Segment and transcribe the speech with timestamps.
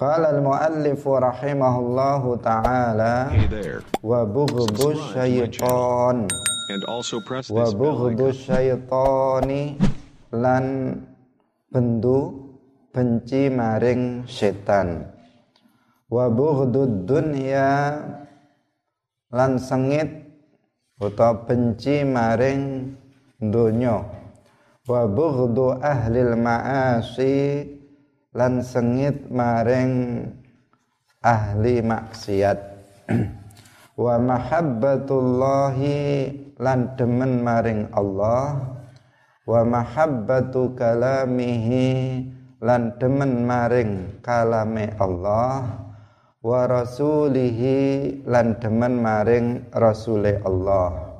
[0.00, 3.36] Qala al-muallif rahimahullahu ta'ala
[4.00, 6.24] wa bughdhu syaitan.
[7.52, 9.76] Wa bughdhu syaitani
[10.32, 10.96] lan
[11.68, 12.32] bendu
[12.96, 15.04] benci maring setan.
[16.08, 18.00] Wa bughdud dunya
[19.28, 20.08] lan sengit
[20.96, 22.96] utawa benci maring
[23.36, 24.00] donya.
[24.88, 27.36] Wa bughdhu ahlil ma'asi
[28.30, 30.22] lan sengit maring
[31.18, 32.58] ahli maksiat.
[34.00, 35.98] Wa mahabbatullahi
[36.56, 38.78] lan demen maring Allah.
[39.44, 42.22] Wa mahabbatu kalamihi
[42.62, 45.90] lan demen maring kalame Allah.
[46.40, 51.10] Wa rasulihi lan demen maring rasule Allah.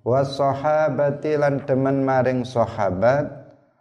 [0.00, 3.39] Wa sahabati lan demen maring sahabat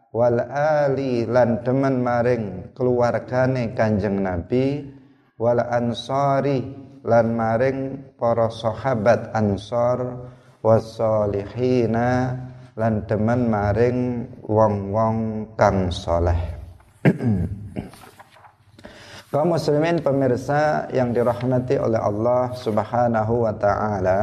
[0.09, 4.90] wal ali lan demen maring keluargane Kanjeng Nabi
[5.38, 6.66] wal ansari
[7.05, 10.34] lan maring para sahabat ansor
[10.65, 12.35] wasolihina
[12.74, 16.57] lan demen maring wong-wong kang soleh
[19.32, 24.20] kaum muslimin pemirsa yang dirahmati oleh Allah subhanahu wa ta'ala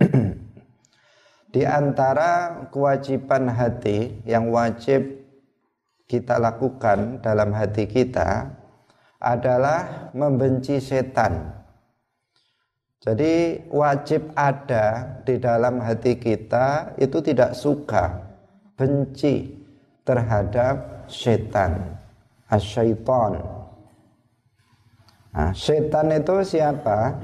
[1.54, 5.17] di antara kewajiban hati yang wajib
[6.08, 8.48] kita lakukan dalam hati kita
[9.20, 11.52] adalah membenci setan.
[12.98, 18.24] Jadi wajib ada di dalam hati kita itu tidak suka,
[18.74, 19.54] benci
[20.02, 21.94] terhadap setan,
[22.50, 23.38] asyaiton.
[25.30, 27.20] Nah, setan itu siapa?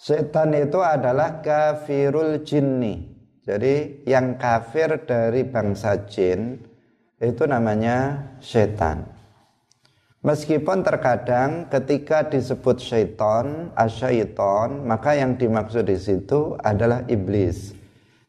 [0.00, 3.12] Setan itu adalah kafirul jinni.
[3.44, 6.56] Jadi yang kafir dari bangsa jin
[7.20, 9.08] itu namanya setan.
[10.26, 17.78] Meskipun terkadang ketika disebut syaiton, asyaiton, maka yang dimaksud di situ adalah iblis,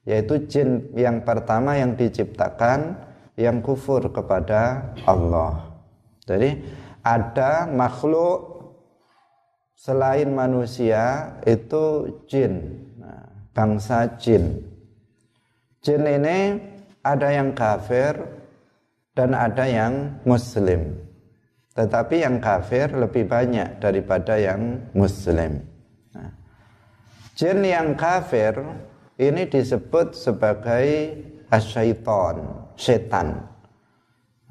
[0.06, 3.02] yaitu jin yang pertama yang diciptakan
[3.34, 5.74] yang kufur kepada Allah.
[6.30, 6.62] Jadi
[7.02, 8.62] ada makhluk
[9.74, 13.26] selain manusia itu jin, nah,
[13.58, 14.62] bangsa jin.
[15.82, 16.62] Jin ini
[17.02, 18.37] ada yang kafir
[19.18, 20.94] dan ada yang muslim.
[21.74, 25.58] Tetapi yang kafir lebih banyak daripada yang muslim.
[26.14, 26.30] Nah,
[27.34, 28.54] jin yang kafir
[29.18, 31.18] ini disebut sebagai
[31.50, 32.38] asyaiton,
[32.78, 33.42] setan.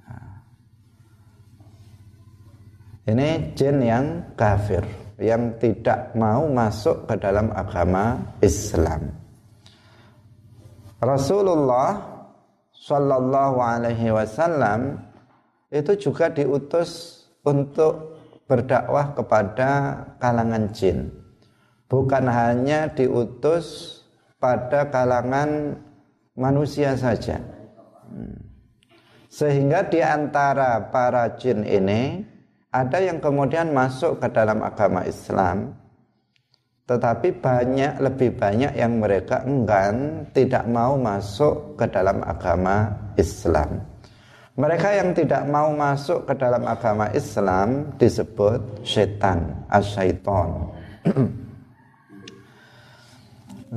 [0.03, 0.35] Nah,
[3.07, 4.83] ini jin yang kafir,
[5.23, 9.15] yang tidak mau masuk ke dalam agama Islam.
[10.99, 12.16] Rasulullah
[12.87, 15.03] Shallallahu Alaihi Wasallam
[15.75, 18.15] itu juga diutus untuk
[18.47, 19.71] berdakwah kepada
[20.23, 21.11] kalangan jin.
[21.91, 23.99] Bukan hanya diutus
[24.39, 25.83] pada kalangan
[26.39, 27.43] manusia saja.
[29.27, 32.23] Sehingga di antara para jin ini
[32.71, 35.75] ada yang kemudian masuk ke dalam agama Islam
[36.87, 43.83] tetapi banyak lebih banyak yang mereka enggan tidak mau masuk ke dalam agama Islam.
[44.57, 50.73] Mereka yang tidak mau masuk ke dalam agama Islam disebut setan, asyaiton.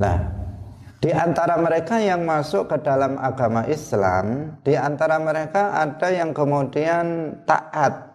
[0.00, 0.18] nah,
[1.02, 7.36] di antara mereka yang masuk ke dalam agama Islam, di antara mereka ada yang kemudian
[7.44, 8.08] taat.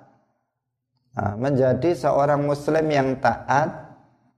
[1.19, 3.84] Nah, menjadi seorang muslim yang taat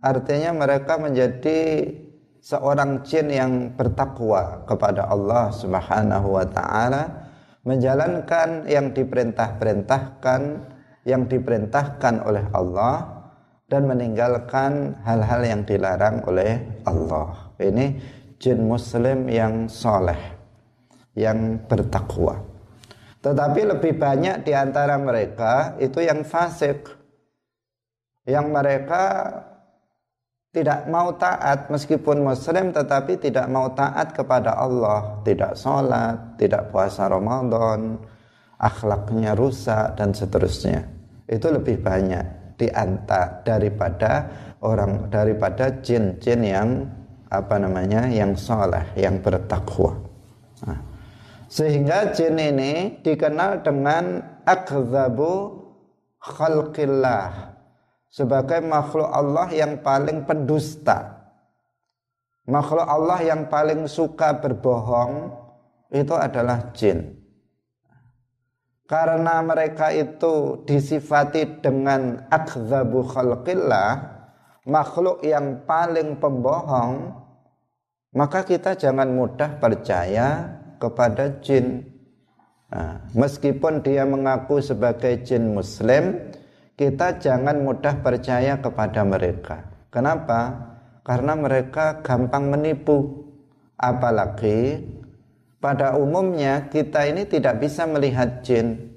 [0.08, 1.92] artinya mereka menjadi
[2.40, 7.28] seorang jin yang bertakwa kepada Allah Subhanahu wa taala
[7.68, 10.42] menjalankan yang diperintah-perintahkan
[11.08, 13.18] yang diperintahkan oleh Allah
[13.68, 17.52] dan meninggalkan hal-hal yang dilarang oleh Allah.
[17.60, 17.86] Ini
[18.40, 20.20] jin muslim yang soleh,
[21.16, 22.44] yang bertakwa.
[23.24, 26.88] Tetapi lebih banyak di antara mereka itu yang fasik,
[28.24, 29.32] yang mereka
[30.58, 37.06] tidak mau taat meskipun muslim tetapi tidak mau taat kepada Allah, tidak sholat, tidak puasa
[37.06, 38.02] Ramadan,
[38.58, 40.82] akhlaknya rusak dan seterusnya.
[41.30, 44.26] Itu lebih banyak di antara daripada
[44.66, 46.70] orang daripada jin-jin yang
[47.30, 49.94] apa namanya yang soleh, yang bertakwa.
[50.66, 50.80] Nah,
[51.46, 55.62] sehingga jin ini dikenal dengan akzabu
[56.18, 57.57] khalqillah
[58.08, 61.30] sebagai makhluk Allah yang paling pendusta.
[62.48, 65.36] Makhluk Allah yang paling suka berbohong
[65.92, 67.18] itu adalah jin.
[68.88, 74.16] karena mereka itu disifati dengan akzabu khalqillah
[74.64, 77.12] makhluk yang paling pembohong
[78.16, 81.84] maka kita jangan mudah percaya kepada jin
[82.72, 86.32] nah, meskipun dia mengaku sebagai jin muslim
[86.78, 89.66] kita jangan mudah percaya kepada mereka.
[89.90, 90.54] Kenapa?
[91.02, 93.26] Karena mereka gampang menipu.
[93.78, 94.86] Apalagi
[95.58, 98.94] pada umumnya kita ini tidak bisa melihat jin.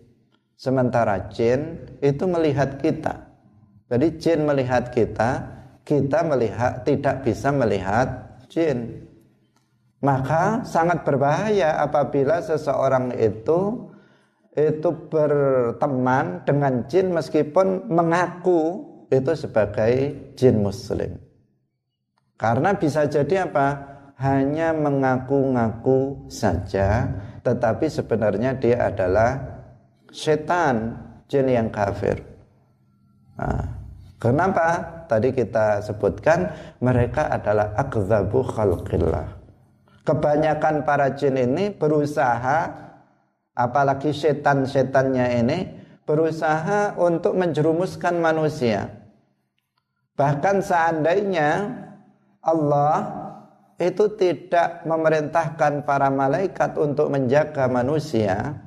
[0.61, 3.33] Sementara jin itu melihat kita.
[3.89, 9.09] Jadi jin melihat kita kita melihat tidak bisa melihat jin.
[10.01, 13.90] Maka sangat berbahaya apabila seseorang itu
[14.55, 19.93] itu berteman dengan jin meskipun mengaku itu sebagai
[20.35, 21.19] jin muslim.
[22.35, 23.91] Karena bisa jadi apa?
[24.21, 27.09] Hanya mengaku-ngaku saja
[27.41, 29.41] tetapi sebenarnya dia adalah
[30.13, 30.99] setan
[31.31, 32.21] jin yang kafir.
[33.39, 33.65] Nah,
[34.21, 35.01] kenapa?
[35.09, 39.41] Tadi kita sebutkan mereka adalah akzabu khalqillah.
[40.05, 42.90] Kebanyakan para jin ini berusaha
[43.61, 45.59] apalagi setan-setannya ini
[46.09, 48.89] berusaha untuk menjerumuskan manusia
[50.17, 51.77] bahkan seandainya
[52.41, 53.21] Allah
[53.81, 58.61] itu tidak memerintahkan para malaikat untuk menjaga manusia,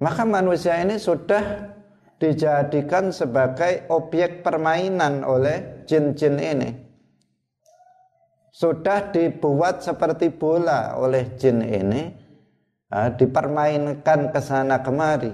[0.00, 1.76] maka manusia ini sudah
[2.16, 6.70] dijadikan sebagai objek permainan oleh jin-jin ini.
[8.48, 12.10] Sudah dibuat seperti bola oleh jin ini,
[12.90, 15.32] dipermainkan ke sana kemari.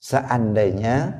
[0.00, 1.12] Seandainya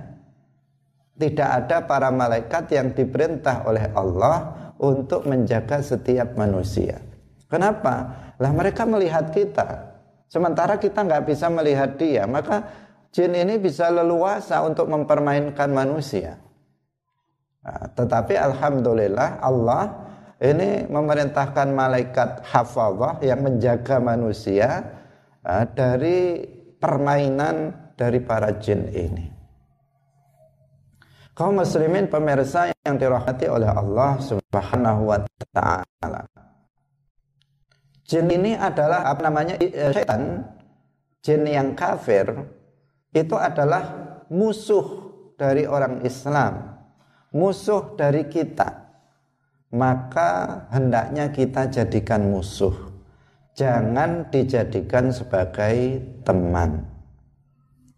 [1.21, 6.97] tidak ada para malaikat yang diperintah oleh Allah untuk menjaga setiap manusia.
[7.45, 8.17] Kenapa?
[8.41, 10.01] Lah mereka melihat kita,
[10.33, 12.65] sementara kita nggak bisa melihat dia, maka
[13.13, 16.41] jin ini bisa leluasa untuk mempermainkan manusia.
[17.61, 19.93] Nah, tetapi alhamdulillah Allah
[20.41, 25.00] ini memerintahkan malaikat hafazah yang menjaga manusia
[25.45, 26.45] dari
[26.77, 29.27] permainan dari para jin ini.
[31.37, 35.19] Kaum muslimin pemirsa yang dirahmati oleh Allah Subhanahu wa
[35.57, 36.29] taala.
[38.05, 39.55] Jin ini adalah apa namanya
[39.95, 40.45] setan,
[41.23, 42.27] jin yang kafir
[43.15, 46.77] itu adalah musuh dari orang Islam,
[47.33, 48.91] musuh dari kita.
[49.71, 52.90] Maka hendaknya kita jadikan musuh.
[53.59, 56.87] Jangan dijadikan sebagai teman.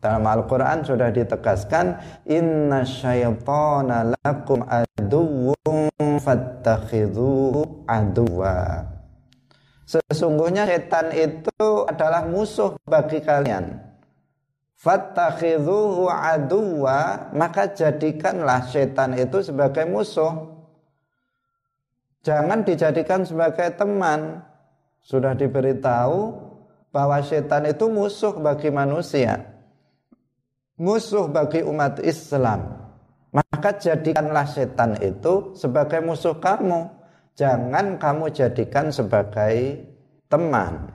[0.03, 1.95] Dalam Al-Quran sudah ditegaskan
[2.27, 8.83] Inna syaitana lakum aduwwum fattakhidhu aduwa
[9.87, 13.79] Sesungguhnya setan itu adalah musuh bagi kalian.
[14.75, 20.51] Fattakhidhuhu aduwa Maka jadikanlah setan itu sebagai musuh.
[22.27, 24.43] Jangan dijadikan sebagai teman
[25.03, 26.33] Sudah diberitahu
[26.95, 29.53] bahwa setan itu musuh bagi manusia
[30.83, 32.91] musuh bagi umat Islam,
[33.31, 36.91] maka jadikanlah setan itu sebagai musuh kamu.
[37.33, 39.89] Jangan kamu jadikan sebagai
[40.29, 40.93] teman.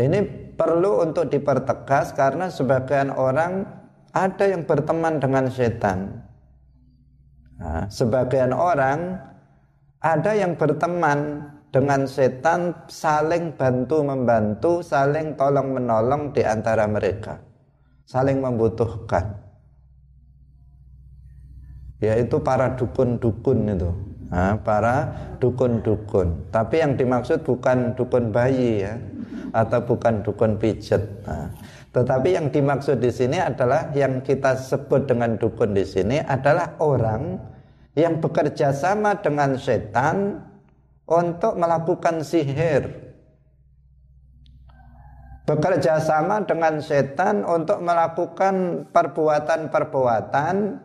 [0.00, 0.18] Ini
[0.56, 3.68] perlu untuk dipertegas karena sebagian orang
[4.10, 6.26] ada yang berteman dengan setan.
[7.60, 9.20] Nah, sebagian orang
[10.00, 17.38] ada yang berteman dengan setan saling bantu membantu, saling tolong menolong di antara mereka.
[18.06, 19.38] Saling membutuhkan.
[22.02, 23.90] Yaitu para dukun-dukun itu.
[24.30, 26.50] Nah, para dukun-dukun.
[26.50, 28.94] Tapi yang dimaksud bukan dukun bayi ya
[29.50, 31.02] atau bukan dukun pijet.
[31.26, 31.50] Nah,
[31.90, 37.38] tetapi yang dimaksud di sini adalah yang kita sebut dengan dukun di sini adalah orang
[37.98, 40.38] yang bekerja sama dengan setan
[41.10, 43.10] untuk melakukan sihir.
[45.50, 50.78] Bekerja sama dengan setan untuk melakukan perbuatan-perbuatan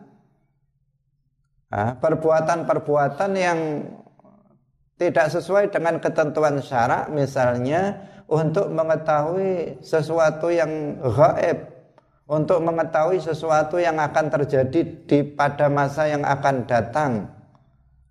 [1.76, 3.60] perbuatan-perbuatan yang
[4.96, 11.76] tidak sesuai dengan ketentuan syarak misalnya untuk mengetahui sesuatu yang gaib
[12.26, 17.35] untuk mengetahui sesuatu yang akan terjadi di pada masa yang akan datang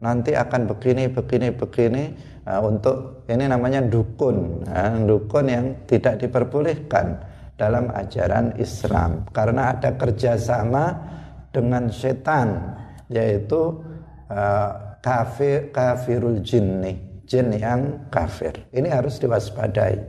[0.02, 2.04] nanti akan begini begini begini
[2.44, 7.16] Nah, untuk ini namanya dukun, nah, dukun yang tidak diperbolehkan
[7.56, 9.24] dalam ajaran Islam.
[9.32, 10.92] Karena ada kerjasama
[11.48, 12.76] dengan setan
[13.08, 13.80] yaitu
[14.28, 18.52] uh, kafir kafirul jinni jin yang kafir.
[18.76, 20.04] Ini harus diwaspadai.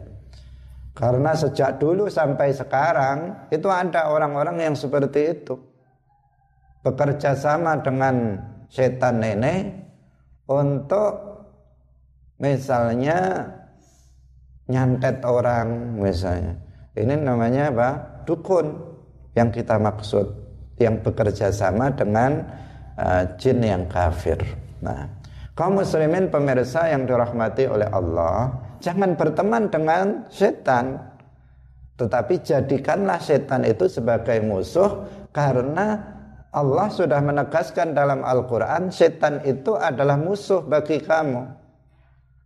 [0.92, 5.56] Karena sejak dulu sampai sekarang itu ada orang-orang yang seperti itu.
[6.84, 8.40] Bekerja sama dengan
[8.70, 9.86] setan nenek
[10.50, 11.14] untuk
[12.40, 13.50] misalnya
[14.70, 16.58] nyantet orang misalnya.
[16.96, 17.90] Ini namanya apa?
[18.24, 18.72] Dukun
[19.36, 20.26] yang kita maksud
[20.80, 22.40] yang bekerja sama dengan
[22.96, 24.40] uh, jin yang kafir.
[24.80, 25.08] Nah,
[25.54, 31.00] kaum muslimin pemirsa yang dirahmati oleh Allah, jangan berteman dengan setan.
[31.96, 36.15] Tetapi jadikanlah setan itu sebagai musuh karena
[36.56, 41.44] Allah sudah menegaskan dalam Al-Quran setan itu adalah musuh bagi kamu.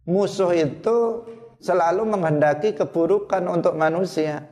[0.09, 1.29] Musuh itu
[1.61, 4.49] selalu menghendaki keburukan untuk manusia.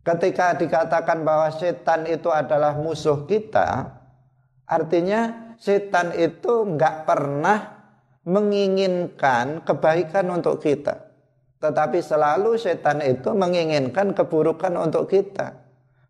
[0.00, 3.92] Ketika dikatakan bahwa setan itu adalah musuh kita,
[4.64, 7.84] artinya setan itu nggak pernah
[8.24, 11.12] menginginkan kebaikan untuk kita.
[11.60, 15.63] Tetapi selalu setan itu menginginkan keburukan untuk kita.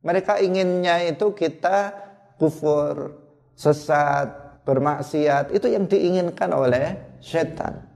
[0.04, 1.96] Mereka inginnya itu kita
[2.36, 3.16] kufur,
[3.56, 5.48] sesat, bermaksiat.
[5.56, 7.88] Itu yang diinginkan oleh setan.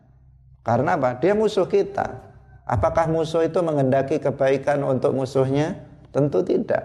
[0.65, 1.21] Karena apa?
[1.21, 2.29] Dia musuh kita.
[2.69, 5.85] Apakah musuh itu menghendaki kebaikan untuk musuhnya?
[6.09, 6.85] Tentu tidak.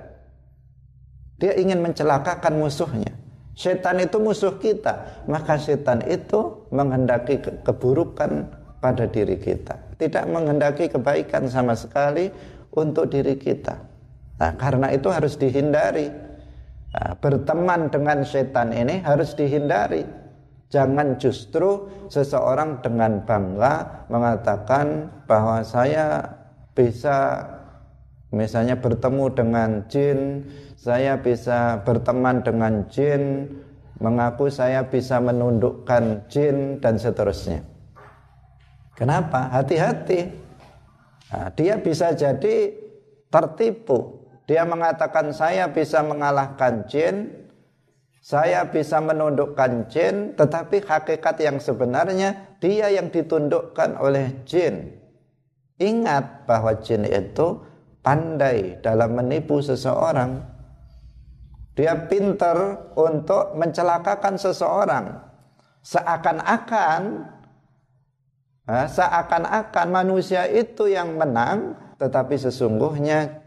[1.40, 3.12] Dia ingin mencelakakan musuhnya.
[3.54, 8.50] Setan itu musuh kita, maka setan itu menghendaki keburukan
[8.82, 9.96] pada diri kita.
[10.00, 12.34] Tidak menghendaki kebaikan sama sekali
[12.74, 13.93] untuk diri kita.
[14.42, 16.10] Nah, karena itu harus dihindari.
[16.94, 20.06] Nah, berteman dengan setan ini harus dihindari.
[20.74, 26.26] Jangan justru seseorang dengan bangga mengatakan bahwa saya
[26.74, 27.46] bisa
[28.34, 33.54] misalnya bertemu dengan jin, saya bisa berteman dengan jin,
[34.02, 37.62] mengaku saya bisa menundukkan jin dan seterusnya.
[38.98, 39.54] Kenapa?
[39.54, 40.30] Hati-hati.
[41.30, 42.74] Nah, dia bisa jadi
[43.30, 44.23] tertipu.
[44.44, 47.32] Dia mengatakan saya bisa mengalahkan jin,
[48.24, 55.00] saya bisa menundukkan jin, tetapi hakikat yang sebenarnya dia yang ditundukkan oleh jin.
[55.80, 57.60] Ingat bahwa jin itu
[58.00, 60.40] pandai dalam menipu seseorang.
[61.76, 65.06] Dia pinter untuk mencelakakan seseorang.
[65.84, 67.28] Seakan-akan
[68.68, 73.43] seakan-akan manusia itu yang menang, tetapi sesungguhnya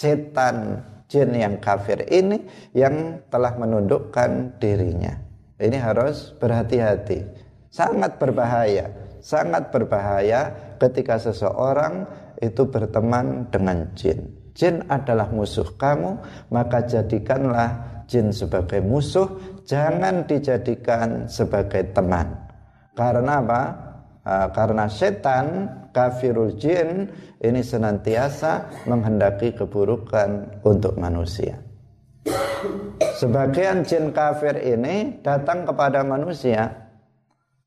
[0.00, 0.80] setan
[1.12, 2.40] jin yang kafir ini
[2.72, 5.12] yang telah menundukkan dirinya.
[5.60, 7.20] Ini harus berhati-hati.
[7.68, 8.88] Sangat berbahaya,
[9.20, 12.08] sangat berbahaya ketika seseorang
[12.40, 14.32] itu berteman dengan jin.
[14.56, 16.16] Jin adalah musuh kamu,
[16.48, 19.28] maka jadikanlah jin sebagai musuh,
[19.68, 22.34] jangan dijadikan sebagai teman.
[22.96, 23.62] Karena apa?
[24.26, 25.46] Karena setan
[25.96, 27.08] kafirul jin
[27.40, 31.56] ini senantiasa menghendaki keburukan untuk manusia.
[33.16, 36.90] Sebagian jin kafir ini datang kepada manusia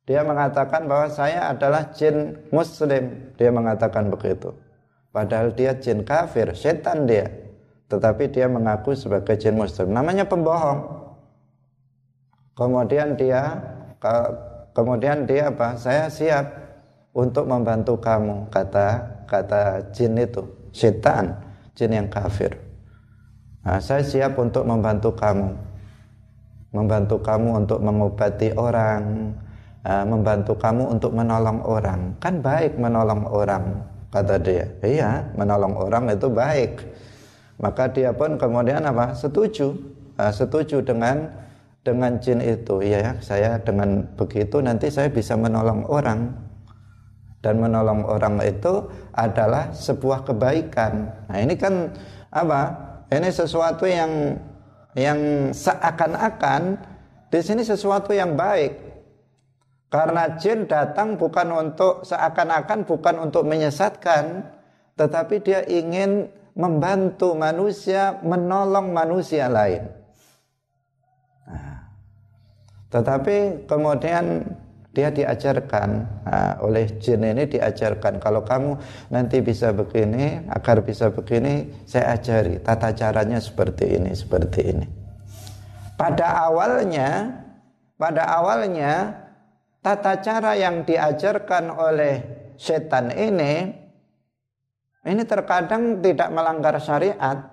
[0.04, 3.32] dia mengatakan bahwa saya adalah jin muslim.
[3.40, 4.52] Dia mengatakan begitu.
[5.16, 7.32] Padahal dia jin kafir, setan dia.
[7.88, 9.96] Tetapi dia mengaku sebagai jin muslim.
[9.96, 11.08] Namanya pembohong.
[12.54, 13.64] Kemudian dia
[14.74, 15.78] kemudian dia apa?
[15.78, 16.46] Saya siap
[17.14, 18.88] untuk membantu kamu kata
[19.30, 21.38] kata jin itu, setan,
[21.78, 22.54] jin yang kafir.
[23.64, 25.56] Nah, saya siap untuk membantu kamu.
[26.74, 29.32] Membantu kamu untuk mengobati orang,
[29.86, 32.18] uh, membantu kamu untuk menolong orang.
[32.18, 34.66] Kan baik menolong orang, kata dia.
[34.82, 36.82] Iya, menolong orang itu baik.
[37.62, 39.14] Maka dia pun kemudian apa?
[39.14, 39.78] Setuju,
[40.18, 41.30] uh, setuju dengan
[41.84, 42.80] dengan jin itu.
[42.80, 46.32] Iya, saya dengan begitu nanti saya bisa menolong orang.
[47.44, 51.12] Dan menolong orang itu adalah sebuah kebaikan.
[51.28, 51.92] Nah, ini kan
[52.32, 52.72] apa?
[53.12, 54.40] Ini sesuatu yang
[54.96, 56.80] yang seakan-akan
[57.28, 58.94] di sini sesuatu yang baik
[59.94, 64.42] karena jin datang bukan untuk seakan-akan bukan untuk menyesatkan,
[64.98, 70.03] tetapi dia ingin membantu manusia menolong manusia lain.
[72.94, 74.46] Tetapi kemudian
[74.94, 75.90] dia diajarkan
[76.22, 78.78] nah, oleh jin ini diajarkan kalau kamu
[79.10, 84.86] nanti bisa begini agar bisa begini saya ajari tata caranya seperti ini seperti ini.
[85.98, 87.42] Pada awalnya
[87.98, 89.18] pada awalnya
[89.82, 92.22] tata cara yang diajarkan oleh
[92.62, 93.74] setan ini
[95.10, 97.50] ini terkadang tidak melanggar syariat.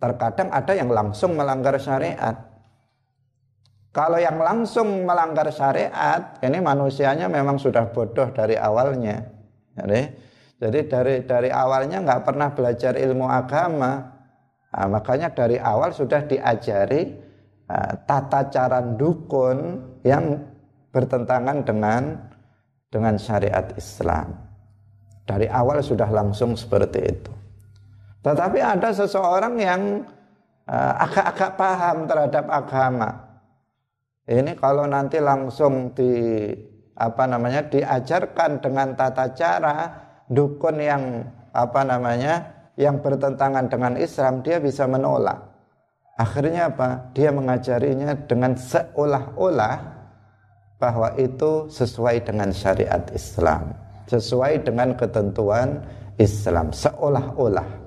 [0.00, 2.55] Terkadang ada yang langsung melanggar syariat.
[3.96, 9.24] Kalau yang langsung melanggar syariat, ini manusianya memang sudah bodoh dari awalnya.
[9.72, 10.00] Jadi,
[10.60, 14.04] jadi dari dari awalnya nggak pernah belajar ilmu agama,
[14.68, 17.08] nah, makanya dari awal sudah diajari
[17.72, 20.44] uh, tata cara dukun yang
[20.92, 22.20] bertentangan dengan
[22.92, 24.28] dengan syariat Islam.
[25.24, 27.32] Dari awal sudah langsung seperti itu.
[28.20, 30.04] Tetapi ada seseorang yang
[30.68, 33.25] uh, agak-agak paham terhadap agama.
[34.26, 36.50] Ini kalau nanti langsung di
[36.98, 39.76] apa namanya diajarkan dengan tata cara
[40.26, 41.22] dukun yang
[41.54, 42.34] apa namanya
[42.74, 45.38] yang bertentangan dengan Islam dia bisa menolak.
[46.18, 47.12] Akhirnya apa?
[47.14, 49.76] Dia mengajarinya dengan seolah-olah
[50.80, 53.76] bahwa itu sesuai dengan syariat Islam,
[54.08, 55.86] sesuai dengan ketentuan
[56.18, 57.85] Islam, seolah-olah.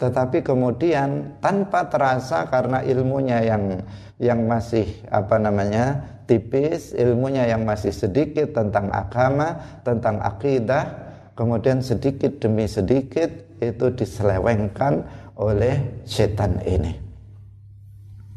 [0.00, 3.84] Tetapi kemudian tanpa terasa karena ilmunya yang
[4.16, 10.88] yang masih apa namanya tipis, ilmunya yang masih sedikit tentang agama, tentang akidah,
[11.36, 13.28] kemudian sedikit demi sedikit
[13.60, 15.04] itu diselewengkan
[15.36, 16.96] oleh setan ini.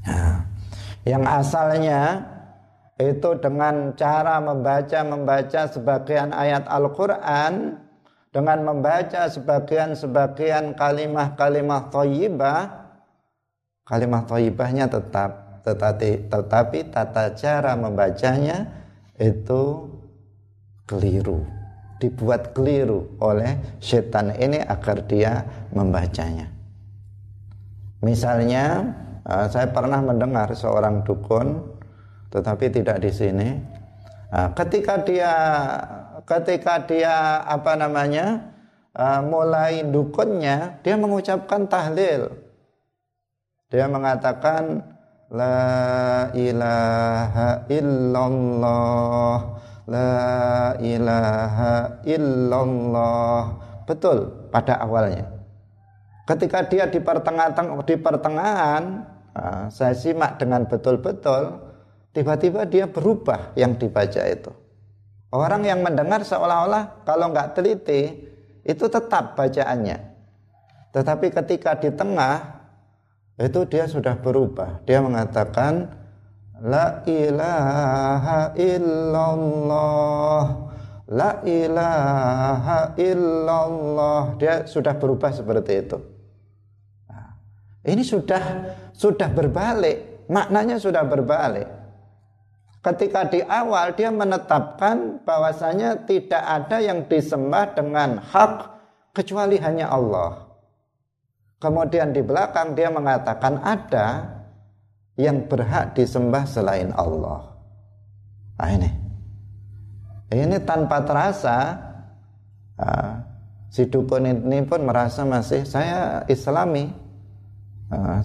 [0.04, 0.44] Nah,
[1.08, 2.28] yang asalnya
[3.00, 7.83] itu dengan cara membaca membaca sebagian ayat Al-Qur'an
[8.34, 12.62] dengan membaca sebagian-sebagian kalimah-kalimah thayyibah
[13.86, 18.68] kalimah thayyibahnya tetap tetapi tetapi tata cara membacanya
[19.22, 19.88] itu
[20.90, 21.46] keliru
[22.04, 26.52] dibuat keliru oleh setan ini agar dia membacanya.
[28.04, 28.84] Misalnya
[29.24, 31.64] eh, saya pernah mendengar seorang dukun
[32.28, 33.50] tetapi tidak di sini.
[34.36, 35.32] Eh, ketika dia
[36.24, 38.54] ketika dia apa namanya
[38.96, 42.32] uh, mulai dukunnya dia mengucapkan tahlil.
[43.74, 44.86] Dia mengatakan
[45.34, 49.38] la ilaha illallah
[49.90, 50.14] la
[50.80, 51.74] ilaha
[52.06, 53.42] illallah.
[53.84, 55.28] Betul pada awalnya.
[56.24, 57.52] Ketika dia di pertengahan
[57.84, 58.84] di pertengahan
[59.36, 61.60] uh, saya simak dengan betul-betul
[62.16, 64.63] tiba-tiba dia berubah yang dibaca itu
[65.34, 68.30] Orang yang mendengar seolah-olah kalau nggak teliti
[68.62, 69.98] itu tetap bacaannya.
[70.94, 72.62] Tetapi ketika di tengah
[73.42, 74.86] itu dia sudah berubah.
[74.86, 75.90] Dia mengatakan
[76.62, 80.46] la ilaha illallah
[81.10, 84.38] la ilaha illallah.
[84.38, 85.98] Dia sudah berubah seperti itu.
[87.10, 87.42] Nah,
[87.90, 88.44] ini sudah
[88.94, 91.83] sudah berbalik, maknanya sudah berbalik
[92.84, 98.54] ketika di awal dia menetapkan bahwasanya tidak ada yang disembah dengan hak
[99.16, 100.52] kecuali hanya Allah.
[101.64, 104.36] Kemudian di belakang dia mengatakan ada
[105.16, 107.56] yang berhak disembah selain Allah.
[108.60, 108.92] Nah ini.
[110.34, 111.78] Ini tanpa terasa
[113.70, 116.90] si dukun ini pun merasa masih saya islami.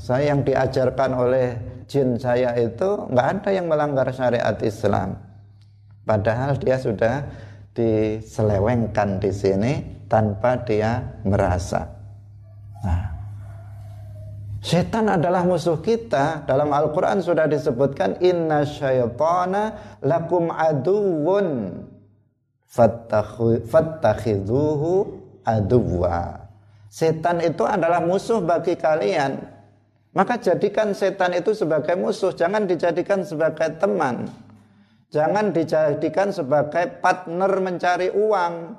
[0.01, 5.17] Saya yang diajarkan oleh jin saya itu nggak ada yang melanggar syariat Islam.
[6.05, 7.25] Padahal dia sudah
[7.73, 9.73] diselewengkan di sini
[10.09, 11.85] tanpa dia merasa.
[12.85, 13.19] Nah,
[14.59, 16.43] Setan adalah musuh kita.
[16.45, 21.79] Dalam Al-Quran sudah disebutkan Inna syaitana lakum aduwun
[22.69, 24.93] fattakhidhuhu
[25.47, 26.41] aduwa.
[26.91, 29.58] Setan itu adalah musuh bagi kalian.
[30.19, 34.27] Maka jadikan setan itu sebagai musuh, jangan dijadikan sebagai teman.
[35.15, 38.75] Jangan dijadikan sebagai partner mencari uang.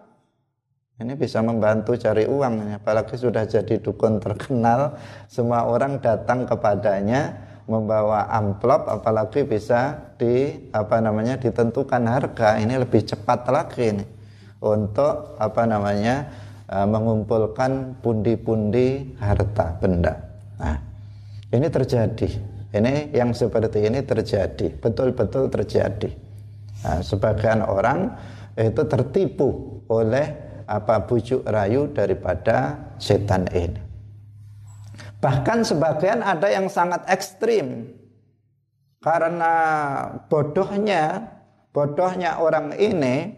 [0.99, 4.99] Ini bisa membantu cari uang, apalagi sudah jadi dukun terkenal,
[5.31, 7.39] semua orang datang kepadanya
[7.71, 12.59] membawa amplop, apalagi bisa di apa namanya ditentukan harga.
[12.59, 14.05] Ini lebih cepat lagi ini
[14.59, 16.27] untuk apa namanya
[16.67, 20.19] eh, mengumpulkan pundi-pundi harta benda.
[20.59, 20.88] Nah,
[21.49, 22.29] ini terjadi.
[22.69, 26.13] Ini yang seperti ini terjadi, betul-betul terjadi.
[26.85, 28.13] Nah, sebagian orang
[28.53, 30.29] itu tertipu oleh
[30.69, 33.81] apa bujuk rayu daripada setan ini.
[35.17, 37.89] Bahkan sebagian ada yang sangat ekstrim
[39.01, 39.53] karena
[40.29, 41.33] bodohnya
[41.71, 43.31] bodohnya orang ini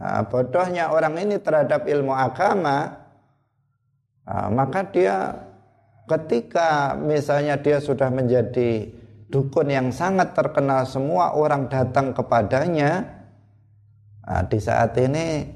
[0.00, 2.96] nah, bodohnya orang ini terhadap ilmu agama
[4.24, 5.36] nah, maka dia
[6.12, 8.84] ketika misalnya dia sudah menjadi
[9.32, 13.00] dukun yang sangat terkenal semua orang datang kepadanya
[14.28, 15.48] nah, di saat ini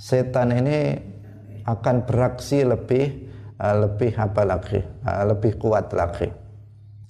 [0.00, 0.96] setan ini
[1.68, 3.28] akan beraksi lebih
[3.60, 6.32] uh, lebih apa lagi uh, lebih kuat lagi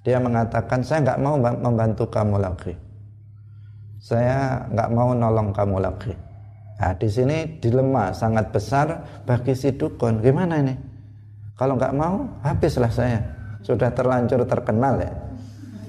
[0.03, 2.75] dia mengatakan saya nggak mau membantu kamu lagi
[4.03, 6.15] saya nggak mau nolong kamu lagi
[6.75, 8.87] Nah, di sini dilema sangat besar
[9.23, 10.19] bagi si dukun.
[10.19, 10.75] Gimana ini?
[11.55, 13.23] Kalau nggak mau, habislah saya.
[13.63, 15.13] Sudah terlanjur terkenal ya.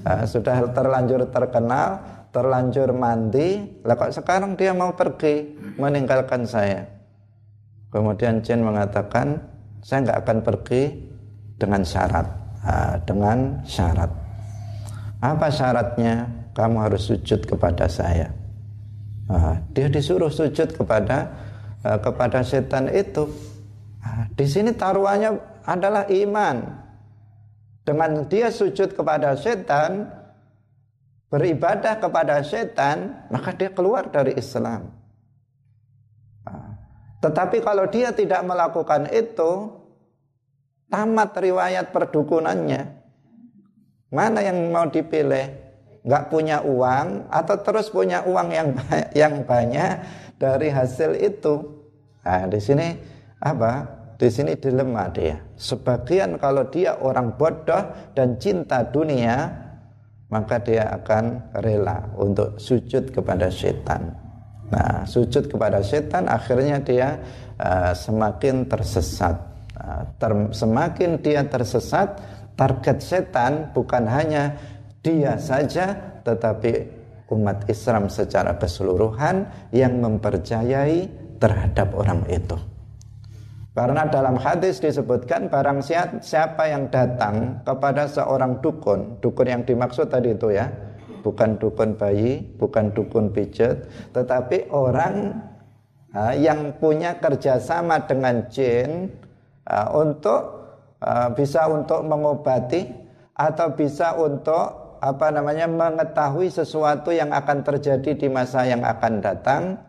[0.05, 1.97] Nah, sudah terlanjur terkenal,
[2.29, 3.81] terlanjur mandi.
[3.81, 6.85] Lah kok sekarang dia mau pergi meninggalkan saya?
[7.89, 9.41] Kemudian Jin mengatakan,
[9.81, 10.81] saya nggak akan pergi
[11.57, 12.27] dengan syarat.
[12.61, 14.11] Nah, dengan syarat.
[15.21, 16.29] Apa syaratnya?
[16.55, 18.31] Kamu harus sujud kepada saya.
[19.27, 21.27] Nah, dia disuruh sujud kepada
[21.81, 23.27] uh, kepada setan itu.
[23.99, 26.85] Nah, di sini taruhannya adalah iman.
[27.85, 30.09] Dengan dia sujud kepada setan,
[31.29, 34.89] beribadah kepada setan, maka dia keluar dari Islam.
[36.45, 36.69] Nah,
[37.21, 39.69] tetapi kalau dia tidak melakukan itu,
[40.89, 43.05] tamat riwayat perdukunannya.
[44.09, 45.65] Mana yang mau dipilih?
[46.05, 48.69] nggak punya uang atau terus punya uang yang
[49.19, 50.05] yang banyak
[50.37, 51.65] dari hasil itu.
[52.21, 52.93] Nah, di sini
[53.41, 54.04] apa?
[54.15, 55.35] Di sini dilema dia.
[55.59, 59.51] Sebagian kalau dia orang bodoh dan cinta dunia,
[60.31, 64.15] maka dia akan rela untuk sujud kepada setan.
[64.71, 67.19] Nah, sujud kepada setan akhirnya dia
[67.59, 69.35] uh, semakin tersesat.
[69.75, 72.17] Uh, ter, semakin dia tersesat,
[72.55, 74.55] target setan bukan hanya
[75.05, 75.93] dia saja
[76.25, 76.89] tetapi
[77.29, 81.05] umat Islam secara keseluruhan yang mempercayai
[81.37, 82.57] terhadap orang itu.
[83.75, 85.83] Karena dalam hadis disebutkan barang
[86.23, 90.71] siapa yang datang kepada seorang dukun, dukun yang dimaksud tadi itu ya,
[91.19, 93.83] bukan dukun bayi, bukan dukun pijat,
[94.15, 95.43] tetapi orang
[96.39, 99.11] yang punya kerjasama dengan jin
[99.91, 100.71] untuk
[101.35, 102.87] bisa untuk mengobati
[103.35, 109.83] atau bisa untuk apa namanya mengetahui sesuatu yang akan terjadi di masa yang akan datang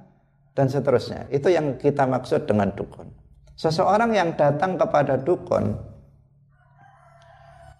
[0.58, 1.30] dan seterusnya.
[1.30, 3.25] Itu yang kita maksud dengan dukun.
[3.56, 5.74] Seseorang yang datang kepada dukun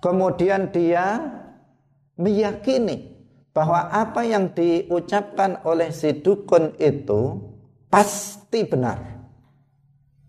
[0.00, 1.20] kemudian dia
[2.16, 3.12] meyakini
[3.52, 7.40] bahwa apa yang diucapkan oleh si dukun itu
[7.92, 8.98] pasti benar.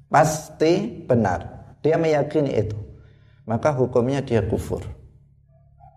[0.08, 1.72] Pasti benar.
[1.84, 2.80] Dia meyakini itu.
[3.48, 4.84] Maka hukumnya dia kufur.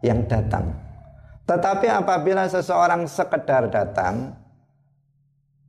[0.03, 0.91] Yang datang
[1.51, 4.39] tetapi apabila seseorang sekedar datang,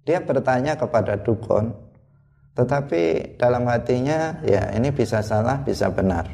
[0.06, 1.74] dia bertanya kepada dukun,
[2.52, 6.28] tetapi dalam hatinya ya ini bisa salah, bisa benar.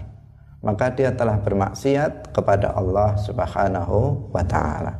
[0.65, 4.97] Maka dia telah bermaksiat kepada Allah Subhanahu wa taala.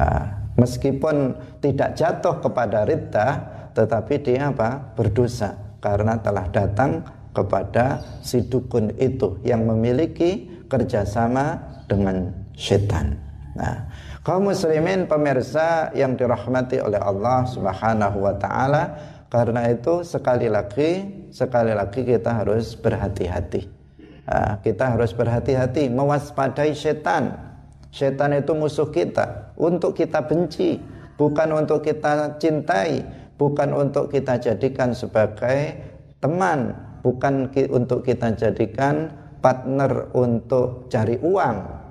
[0.00, 0.24] Nah,
[0.56, 3.28] meskipun tidak jatuh kepada ridha,
[3.76, 4.96] tetapi dia apa?
[4.96, 7.04] berdosa karena telah datang
[7.36, 13.20] kepada si dukun itu yang memiliki kerjasama dengan setan.
[13.52, 13.88] Nah,
[14.24, 18.82] kaum muslimin pemirsa yang dirahmati oleh Allah Subhanahu wa taala,
[19.28, 23.62] karena itu sekali lagi sekali lagi kita harus berhati-hati.
[24.26, 27.34] Nah, kita harus berhati-hati mewaspadai setan.
[27.94, 30.82] Setan itu musuh kita, untuk kita benci,
[31.14, 33.06] bukan untuk kita cintai,
[33.38, 35.78] bukan untuk kita jadikan sebagai
[36.18, 41.86] teman, bukan untuk kita jadikan partner untuk cari uang,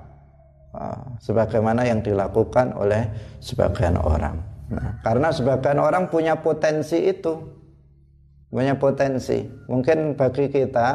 [0.76, 3.08] Ah, sebagaimana yang dilakukan oleh
[3.40, 4.36] sebagian orang.
[4.66, 7.38] Nah, karena sebagian orang punya potensi itu,
[8.50, 9.46] punya potensi.
[9.70, 10.88] Mungkin bagi kita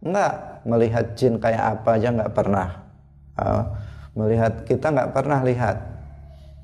[0.00, 2.68] enggak melihat jin kayak apa aja enggak pernah.
[3.36, 3.62] Uh,
[4.16, 5.76] melihat kita enggak pernah lihat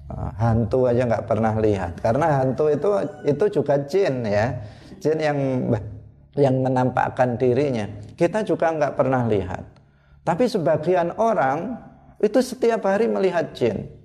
[0.08, 1.92] uh, hantu aja enggak pernah lihat.
[2.00, 2.90] Karena hantu itu
[3.28, 4.46] itu juga jin ya,
[5.00, 5.38] jin yang
[6.38, 7.84] yang menampakkan dirinya.
[8.16, 9.64] Kita juga enggak pernah lihat.
[10.24, 11.76] Tapi sebagian orang
[12.20, 13.97] itu setiap hari melihat jin.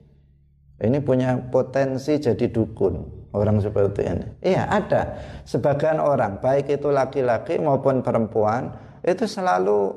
[0.83, 4.27] Ini punya potensi jadi dukun orang seperti ini.
[4.43, 5.15] Iya ada.
[5.47, 9.95] Sebagian orang baik itu laki-laki maupun perempuan itu selalu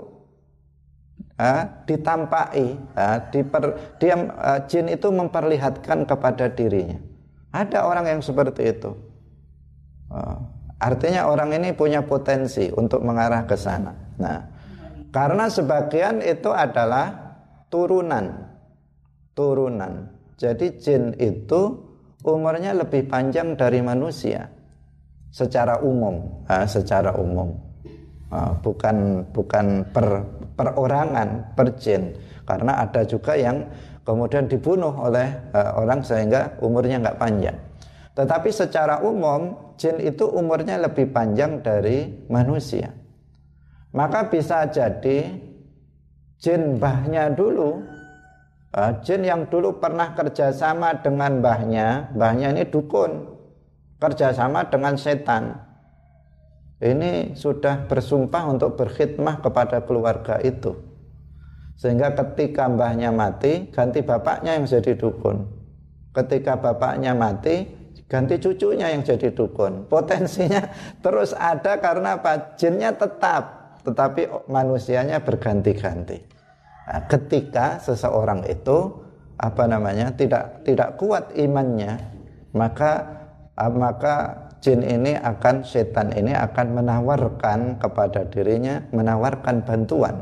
[1.42, 7.02] ha, ditampai, ha, diper, dia uh, jin itu memperlihatkan kepada dirinya.
[7.52, 8.94] Ada orang yang seperti itu.
[10.06, 10.38] Uh,
[10.78, 13.90] artinya orang ini punya potensi untuk mengarah ke sana.
[14.22, 14.38] Nah,
[15.10, 17.10] karena sebagian itu adalah
[17.74, 18.54] turunan.
[19.36, 20.15] Turunan.
[20.36, 21.80] Jadi jin itu
[22.20, 24.52] umurnya lebih panjang dari manusia
[25.32, 27.56] secara umum, ha, secara umum.
[28.28, 32.12] Ha, bukan bukan per perorangan, per jin.
[32.44, 33.64] Karena ada juga yang
[34.06, 37.58] kemudian dibunuh oleh uh, orang sehingga umurnya nggak panjang.
[38.16, 42.92] Tetapi secara umum jin itu umurnya lebih panjang dari manusia.
[43.92, 45.36] Maka bisa jadi
[46.40, 47.95] jin mbahnya dulu
[49.00, 53.36] jin yang dulu pernah kerjasama dengan mbahnya mbahnya ini dukun
[53.96, 55.56] kerjasama dengan setan.
[56.76, 60.76] Ini sudah bersumpah untuk berkhidmah kepada keluarga itu.
[61.76, 65.48] Sehingga ketika mbahnya mati, ganti bapaknya yang jadi dukun.
[66.12, 67.64] Ketika bapaknya mati,
[68.08, 69.88] ganti cucunya yang jadi dukun.
[69.88, 70.68] Potensinya
[71.04, 72.56] terus ada karena apa?
[72.60, 76.35] Jinnya tetap, tetapi manusianya berganti-ganti.
[76.86, 78.94] Nah, ketika seseorang itu
[79.36, 81.98] apa namanya tidak tidak kuat imannya,
[82.54, 83.16] maka
[83.56, 90.12] Ah, maka jin ini akan setan ini akan menawarkan kepada dirinya menawarkan bantuan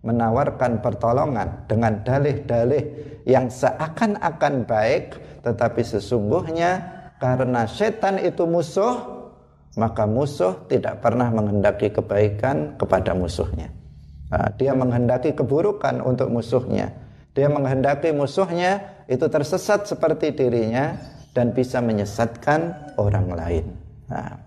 [0.00, 2.84] menawarkan pertolongan dengan dalih-dalih
[3.28, 6.80] yang seakan-akan baik tetapi sesungguhnya
[7.20, 9.20] karena setan itu musuh
[9.76, 13.68] maka musuh tidak pernah menghendaki kebaikan kepada musuhnya
[14.28, 20.98] nah, dia menghendaki keburukan untuk musuhnya dia menghendaki musuhnya itu tersesat seperti dirinya
[21.30, 23.66] dan bisa menyesatkan orang lain.
[24.10, 24.42] Nah,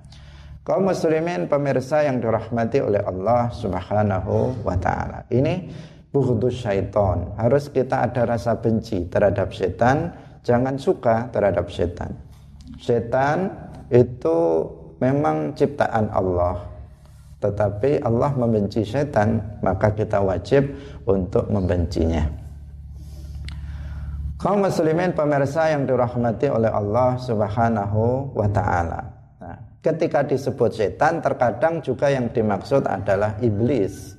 [0.67, 5.23] kaum muslimin pemirsa yang dirahmati oleh Allah Subhanahu wa taala.
[5.31, 5.71] Ini
[6.11, 7.31] bughdus syaitan.
[7.39, 10.11] Harus kita ada rasa benci terhadap setan,
[10.43, 12.11] jangan suka terhadap setan.
[12.75, 13.55] Setan
[13.87, 14.67] itu
[14.99, 16.70] memang ciptaan Allah.
[17.41, 20.77] Tetapi Allah membenci setan, maka kita wajib
[21.10, 22.21] untuk membencinya.
[24.38, 29.01] Kaum muslimin pemirsa yang dirahmati oleh Allah Subhanahu wa taala.
[29.38, 34.17] Nah, ketika disebut setan terkadang juga yang dimaksud adalah iblis.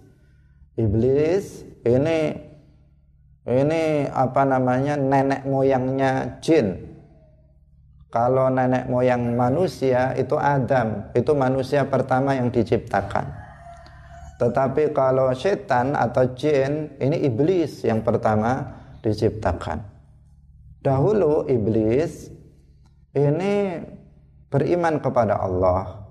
[0.79, 2.39] Iblis ini
[3.43, 6.92] ini apa namanya nenek moyangnya jin.
[8.12, 13.25] Kalau nenek moyang manusia itu Adam, itu manusia pertama yang diciptakan.
[14.37, 18.68] Tetapi kalau setan atau jin ini iblis yang pertama
[19.01, 19.81] diciptakan.
[20.85, 22.29] Dahulu iblis
[23.16, 23.81] ini
[24.53, 26.05] beriman kepada Allah.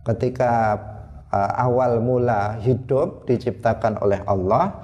[0.00, 0.80] Ketika
[1.28, 4.80] uh, awal mula hidup diciptakan oleh Allah,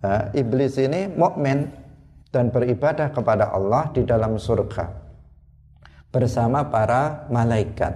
[0.00, 1.68] uh, iblis ini mukmin
[2.32, 5.05] dan beribadah kepada Allah di dalam surga
[6.16, 7.92] bersama para malaikat.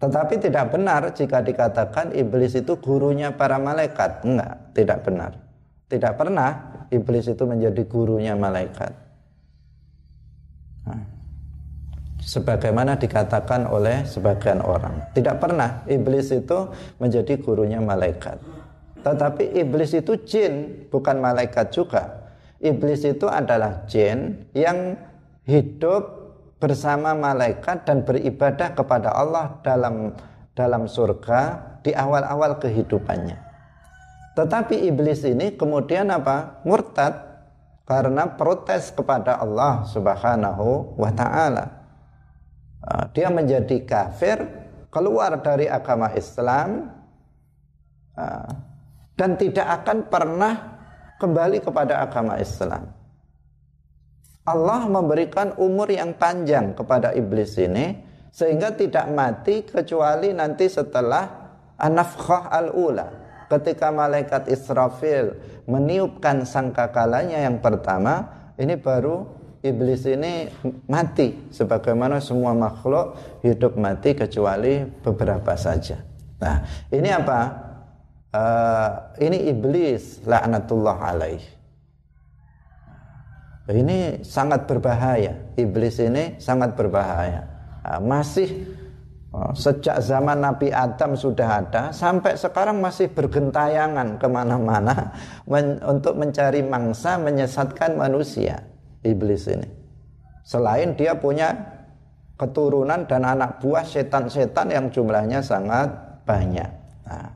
[0.00, 4.24] Tetapi tidak benar jika dikatakan iblis itu gurunya para malaikat.
[4.24, 5.32] Enggak, tidak benar.
[5.84, 6.50] Tidak pernah
[6.88, 8.92] iblis itu menjadi gurunya malaikat.
[10.88, 11.00] Nah,
[12.24, 18.40] sebagaimana dikatakan oleh sebagian orang, tidak pernah iblis itu menjadi gurunya malaikat.
[19.04, 22.32] Tetapi iblis itu jin, bukan malaikat juga.
[22.64, 24.96] Iblis itu adalah jin yang
[25.44, 26.23] hidup
[26.58, 30.14] bersama malaikat dan beribadah kepada Allah dalam
[30.54, 33.38] dalam surga di awal-awal kehidupannya.
[34.34, 36.62] Tetapi iblis ini kemudian apa?
[36.66, 37.34] Murtad
[37.84, 41.84] karena protes kepada Allah Subhanahu wa taala.
[42.84, 44.42] Ah, dia menjadi kafir,
[44.88, 46.90] keluar dari agama Islam
[48.18, 48.50] ah,
[49.14, 50.54] dan tidak akan pernah
[51.20, 53.03] kembali kepada agama Islam.
[54.44, 57.96] Allah memberikan umur yang panjang kepada iblis ini
[58.28, 61.24] sehingga tidak mati kecuali nanti setelah
[61.80, 65.36] anafkhah al-ula ketika malaikat Israfil
[65.68, 68.28] meniupkan sangkakalanya yang pertama,
[68.60, 69.24] ini baru
[69.64, 70.48] iblis ini
[70.90, 76.00] mati sebagaimana semua makhluk hidup mati kecuali beberapa saja.
[76.40, 77.40] Nah, ini apa?
[78.34, 78.90] Uh,
[79.22, 81.53] ini iblis laknatullah alaih.
[83.64, 85.56] Ini sangat berbahaya.
[85.56, 87.40] Iblis ini sangat berbahaya.
[87.84, 88.48] Nah, masih
[89.34, 95.10] Oh, sejak zaman Nabi Adam sudah ada sampai sekarang masih bergentayangan ke mana-mana
[95.50, 98.62] men untuk mencari mangsa menyesatkan manusia
[99.02, 99.66] iblis ini
[100.46, 101.50] selain dia punya
[102.38, 105.90] keturunan dan anak buah setan-setan yang jumlahnya sangat
[106.22, 106.70] banyak
[107.02, 107.34] nah,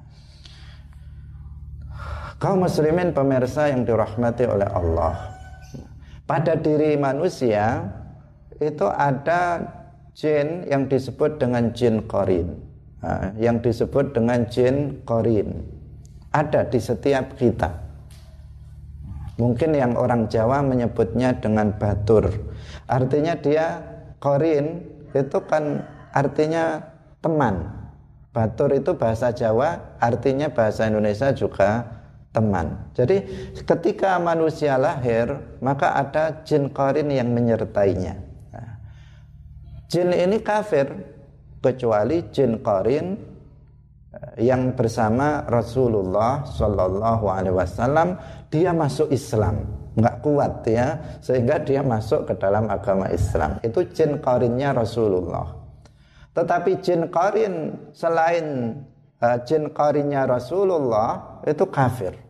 [2.38, 5.37] kaum muslimin pemirsa yang dirahmati oleh Allah
[6.28, 7.88] pada diri manusia
[8.60, 9.64] itu ada
[10.12, 12.68] jin yang disebut dengan jin korin
[13.38, 15.78] yang disebut dengan jin korin
[16.34, 17.72] ada di setiap kita.
[19.38, 22.26] Mungkin yang orang Jawa menyebutnya dengan batur.
[22.90, 23.80] Artinya dia
[24.18, 24.82] korin
[25.14, 26.82] itu kan artinya
[27.22, 27.70] teman.
[28.34, 31.97] Batur itu bahasa Jawa artinya bahasa Indonesia juga
[32.38, 32.94] teman.
[32.94, 33.26] Jadi
[33.66, 38.28] ketika manusia lahir maka ada jin korin yang menyertainya.
[39.88, 40.84] Jin ini kafir
[41.64, 43.16] kecuali jin qarin
[44.12, 48.20] eh, yang bersama Rasulullah Shallallahu Alaihi Wasallam
[48.52, 49.64] dia masuk Islam.
[49.96, 53.58] Nggak kuat ya sehingga dia masuk ke dalam agama Islam.
[53.64, 55.56] Itu jin korinnya Rasulullah.
[56.36, 58.76] Tetapi jin korin selain
[59.24, 62.27] uh, jin korinnya Rasulullah itu kafir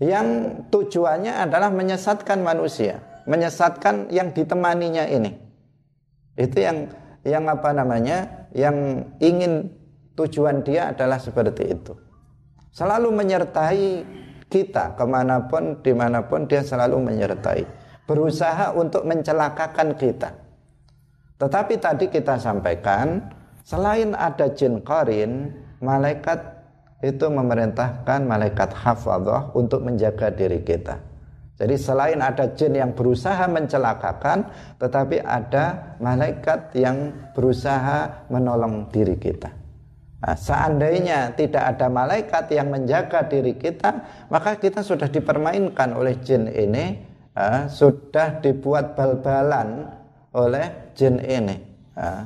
[0.00, 0.26] yang
[0.72, 5.30] tujuannya adalah menyesatkan manusia menyesatkan yang ditemaninya ini.
[6.34, 6.90] Itu yang
[7.22, 9.70] yang apa namanya yang ingin
[10.16, 11.94] tujuan dia adalah seperti itu.
[12.74, 13.86] Selalu menyertai
[14.50, 17.62] kita ke mana pun di mana pun dia selalu menyertai.
[18.08, 20.34] Berusaha untuk mencelakakan kita.
[21.38, 23.30] Tetapi tadi kita sampaikan
[23.62, 26.59] selain ada jin korin malaikat
[27.00, 31.10] itu memerintahkan malaikat hafadzah untuk menjaga diri kita
[31.60, 34.48] jadi selain ada jin yang berusaha mencelakakan,
[34.80, 39.52] tetapi ada malaikat yang berusaha menolong diri kita.
[40.24, 43.92] Nah, seandainya tidak ada malaikat yang menjaga diri kita,
[44.32, 46.96] maka kita sudah dipermainkan oleh jin ini,
[47.36, 49.84] uh, sudah dibuat bal-balan
[50.32, 51.60] oleh jin ini.
[51.92, 52.24] Uh,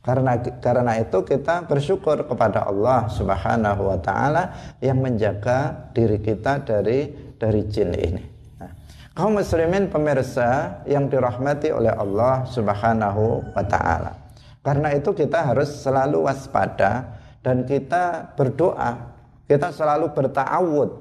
[0.00, 7.12] karena karena itu kita bersyukur kepada Allah Subhanahu wa taala yang menjaga diri kita dari
[7.36, 8.24] dari jin ini.
[8.56, 8.72] Nah,
[9.12, 14.16] kaum muslimin pemirsa yang dirahmati oleh Allah Subhanahu wa taala.
[14.64, 19.16] Karena itu kita harus selalu waspada dan kita berdoa,
[19.48, 20.96] kita selalu bertawud,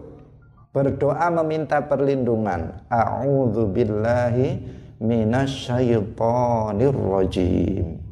[0.75, 2.83] berdoa meminta perlindungan.
[2.91, 4.59] A'udzu billahi
[4.99, 8.08] minasyaitonir rajim.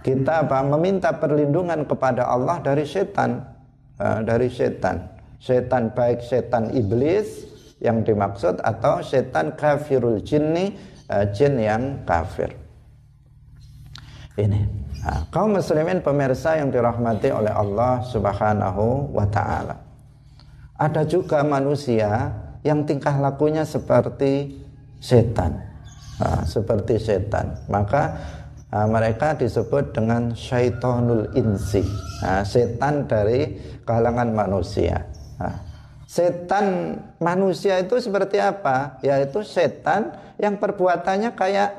[0.00, 0.64] Kita apa?
[0.64, 3.44] Meminta perlindungan kepada Allah dari setan,
[4.00, 5.20] nah, dari setan.
[5.40, 7.48] Setan baik setan iblis
[7.80, 10.76] yang dimaksud atau setan kafirul jinni
[11.08, 12.52] uh, jin yang kafir.
[14.36, 14.60] Ini.
[15.00, 19.76] Nah, kaum muslimin pemirsa yang dirahmati oleh Allah subhanahu wa ta'ala.
[20.76, 24.60] Ada juga manusia yang tingkah lakunya seperti
[25.00, 25.60] setan.
[26.20, 27.56] Nah, seperti setan.
[27.72, 28.16] Maka
[28.70, 31.82] Nah, mereka disebut dengan syaitonul insi
[32.22, 35.56] nah, setan dari kalangan manusia Nah,
[36.04, 39.00] setan manusia itu seperti apa?
[39.00, 41.70] Yaitu setan yang perbuatannya kayak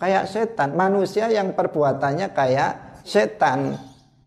[0.00, 0.72] kayak setan.
[0.72, 3.76] Manusia yang perbuatannya kayak setan.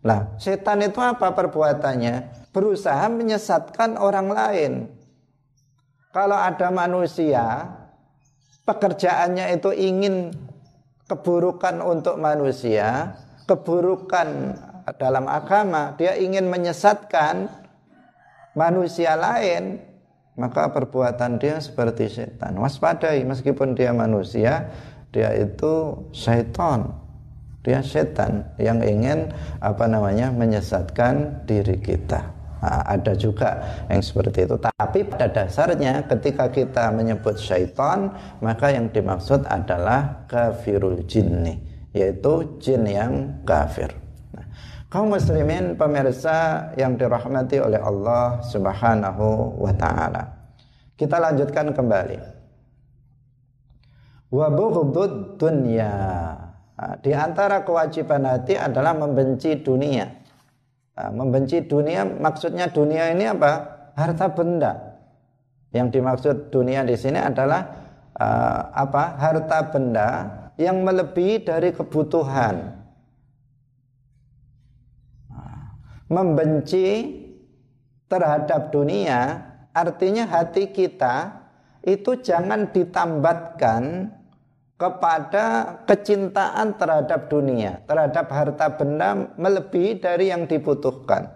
[0.06, 2.46] Nah, setan itu apa perbuatannya?
[2.54, 4.74] Berusaha menyesatkan orang lain.
[6.14, 7.74] Kalau ada manusia,
[8.70, 10.30] pekerjaannya itu ingin
[11.08, 14.58] keburukan untuk manusia, keburukan
[15.00, 17.48] dalam agama, dia ingin menyesatkan
[18.54, 19.80] manusia lain
[20.34, 22.58] maka perbuatan dia seperti setan.
[22.58, 24.74] Waspadai meskipun dia manusia
[25.14, 26.90] dia itu syaitan.
[27.64, 29.32] Dia setan yang ingin
[29.64, 32.33] apa namanya menyesatkan diri kita
[32.64, 33.60] nah, ada juga
[33.92, 41.04] yang seperti itu tapi pada dasarnya ketika kita menyebut syaitan maka yang dimaksud adalah kafirul
[41.04, 41.60] jinni
[41.92, 43.92] yaitu jin yang kafir
[44.94, 50.22] Kaum muslimin pemirsa yang dirahmati oleh Allah Subhanahu wa taala.
[50.94, 52.22] Kita lanjutkan kembali.
[54.30, 54.54] Wa
[55.42, 55.94] dunya.
[56.78, 60.14] Nah, di antara kewajiban hati adalah membenci dunia.
[60.94, 63.52] Nah, membenci dunia maksudnya dunia ini apa?
[63.98, 64.74] Harta benda.
[65.74, 67.66] Yang dimaksud dunia di sini adalah
[68.14, 69.18] uh, apa?
[69.18, 70.10] Harta benda
[70.58, 72.84] yang melebihi dari kebutuhan
[76.14, 77.18] membenci
[78.06, 79.42] terhadap dunia
[79.74, 81.42] artinya hati kita
[81.82, 84.14] itu jangan ditambatkan
[84.78, 91.30] kepada kecintaan terhadap dunia, terhadap harta benda melebihi dari yang dibutuhkan.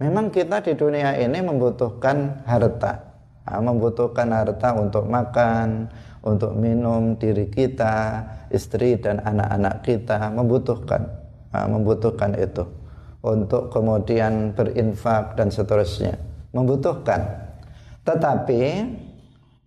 [0.00, 3.04] Memang kita di dunia ini membutuhkan harta,
[3.44, 5.92] membutuhkan harta untuk makan,
[6.24, 11.04] untuk minum diri kita, istri dan anak-anak kita membutuhkan,
[11.52, 12.64] membutuhkan itu.
[13.20, 16.16] Untuk kemudian berinfak dan seterusnya.
[16.56, 17.20] Membutuhkan.
[18.08, 18.60] Tetapi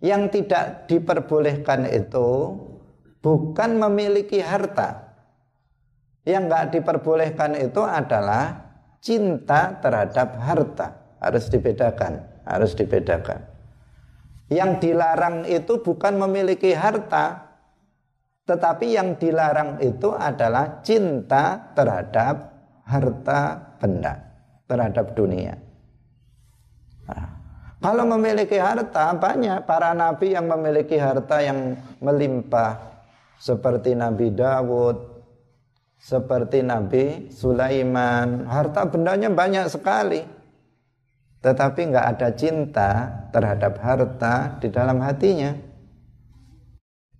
[0.04, 2.60] yang tidak diperbolehkan itu
[3.24, 5.16] bukan memiliki harta.
[6.28, 8.68] Yang nggak diperbolehkan itu adalah
[9.00, 11.16] cinta terhadap harta.
[11.24, 13.40] Harus dibedakan harus dibedakan.
[14.52, 17.48] Yang dilarang itu bukan memiliki harta
[18.44, 22.52] tetapi yang dilarang itu adalah cinta terhadap
[22.84, 24.20] harta benda
[24.68, 25.56] terhadap dunia.
[27.08, 27.33] Nah,
[27.84, 32.80] kalau memiliki harta banyak para nabi yang memiliki harta yang melimpah
[33.36, 34.96] seperti Nabi Dawud,
[36.00, 40.24] seperti Nabi Sulaiman, harta bendanya banyak sekali.
[41.44, 42.90] tetapi nggak ada cinta
[43.28, 45.52] terhadap harta di dalam hatinya.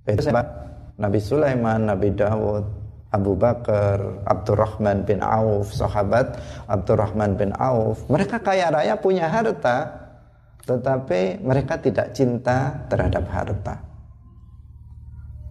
[0.08, 0.48] Itu siapa?
[0.96, 2.64] Nabi Sulaiman, Nabi Dawud,
[3.12, 6.40] Abu Bakar, Abdurrahman bin Auf, sahabat
[6.72, 8.08] Abdurrahman bin Auf.
[8.08, 10.03] Mereka kaya raya punya harta,
[10.64, 13.84] tetapi mereka tidak cinta terhadap harta.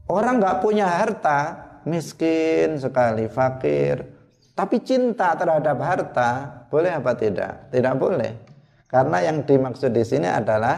[0.09, 1.41] Orang nggak punya harta,
[1.85, 4.13] miskin sekali, fakir,
[4.53, 6.29] tapi cinta terhadap harta,
[6.69, 7.73] boleh apa tidak?
[7.73, 8.31] Tidak boleh.
[8.85, 10.77] Karena yang dimaksud di sini adalah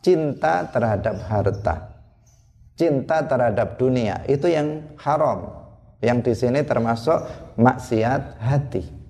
[0.00, 1.76] cinta terhadap harta.
[2.72, 5.68] Cinta terhadap dunia itu yang haram.
[6.00, 7.20] Yang di sini termasuk
[7.60, 9.03] maksiat hati.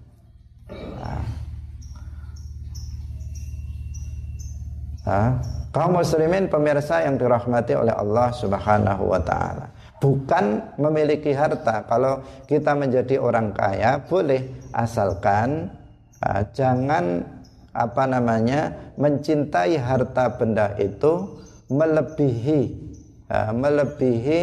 [5.04, 5.36] Nah,
[5.68, 9.68] kaum muslimin pemirsa yang dirahmati oleh Allah Subhanahu wa taala.
[10.00, 11.84] Bukan memiliki harta.
[11.84, 15.68] Kalau kita menjadi orang kaya boleh asalkan
[16.24, 17.24] uh, jangan
[17.74, 22.60] apa namanya mencintai harta benda itu melebihi
[23.28, 24.40] uh, melebihi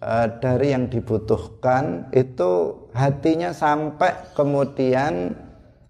[0.00, 5.36] uh, dari yang dibutuhkan itu hatinya sampai kemudian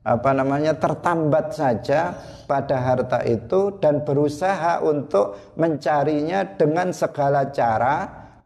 [0.04, 2.12] apa namanya tertambat saja
[2.44, 7.96] pada harta itu dan berusaha untuk mencarinya dengan segala cara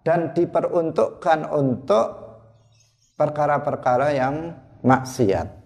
[0.06, 2.06] dan diperuntukkan untuk
[3.18, 4.54] perkara-perkara yang
[4.86, 5.58] maksiat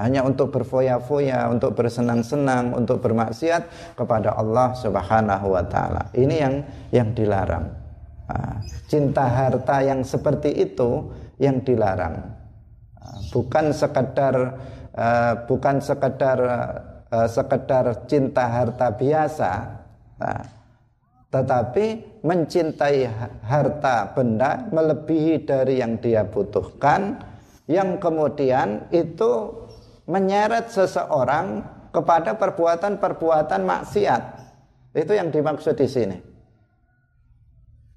[0.00, 6.08] hanya untuk berfoya-foya, untuk bersenang-senang, untuk bermaksiat kepada Allah Subhanahu wa taala.
[6.16, 6.54] Ini yang
[6.90, 7.68] yang dilarang.
[8.88, 12.24] Cinta harta yang seperti itu yang dilarang.
[13.28, 14.56] Bukan sekedar
[15.48, 16.38] bukan sekedar
[17.28, 19.52] sekedar cinta harta biasa.
[21.32, 23.08] Tetapi mencintai
[23.44, 27.16] harta benda melebihi dari yang dia butuhkan
[27.68, 29.48] yang kemudian itu
[30.04, 34.22] menyeret seseorang kepada perbuatan-perbuatan maksiat.
[34.92, 36.18] Itu yang dimaksud di sini.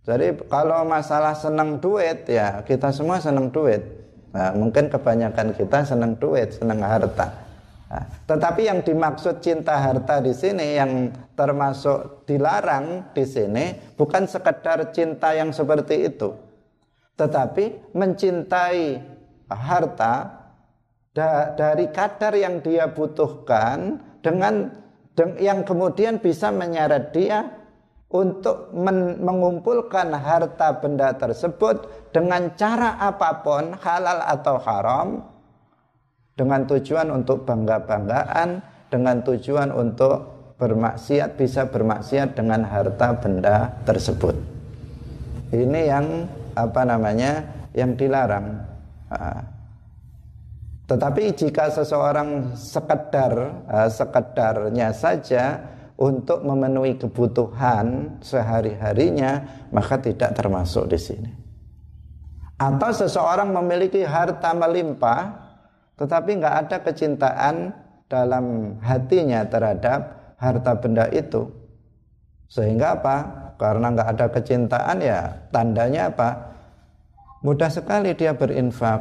[0.05, 4.04] Jadi kalau masalah senang duit ya kita semua senang duit.
[4.35, 7.31] Nah, mungkin kebanyakan kita senang duit, senang harta.
[7.87, 11.07] Nah, tetapi yang dimaksud cinta harta di sini yang
[11.39, 16.35] termasuk dilarang di sini bukan sekedar cinta yang seperti itu,
[17.15, 18.99] tetapi mencintai
[19.47, 20.13] harta
[21.15, 24.67] da dari kadar yang dia butuhkan dengan
[25.39, 27.47] yang kemudian bisa menyeret dia
[28.15, 31.83] untuk men mengumpulkan harta benda tersebut
[32.15, 35.07] dengan cara apa pun halal atau haram
[36.39, 44.35] dengan tujuan untuk bangga-banggaan dengan tujuan untuk bermaksiat bisa bermaksiat dengan harta benda tersebut.
[45.51, 46.05] Ini yang
[46.55, 47.43] apa namanya
[47.75, 48.63] yang dilarang.
[50.85, 53.33] Tetapi jika seseorang sekedar
[53.91, 61.31] sekedarnya saja untuk memenuhi kebutuhan sehari-harinya, maka tidak termasuk di sini.
[62.59, 65.45] Atau seseorang memiliki harta melimpah,
[65.95, 67.55] tetapi nggak ada kecintaan
[68.11, 71.47] dalam hatinya terhadap harta benda itu.
[72.51, 73.17] Sehingga apa?
[73.55, 75.19] Karena nggak ada kecintaan ya
[75.51, 76.29] tandanya apa?
[77.43, 78.99] Mudah sekali dia berinfak,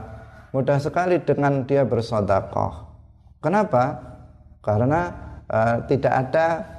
[0.55, 2.87] mudah sekali dengan dia bersodakoh.
[3.43, 3.99] Kenapa?
[4.63, 5.11] Karena
[5.51, 6.74] uh, tidak ada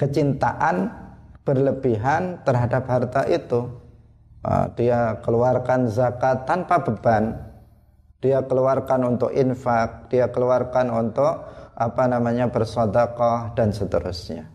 [0.00, 0.88] kecintaan
[1.44, 3.68] berlebihan terhadap harta itu.
[4.40, 7.36] Uh, dia keluarkan zakat tanpa beban.
[8.24, 11.44] Dia keluarkan untuk infak, dia keluarkan untuk
[11.76, 14.48] apa namanya bersodakoh dan seterusnya.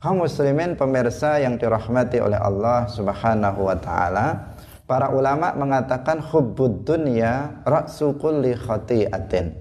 [0.00, 4.52] Kaum muslimin pemirsa yang dirahmati oleh Allah Subhanahu wa taala,
[4.84, 9.56] Para ulama mengatakan hubbud dunya ra'su kulli khati'atin.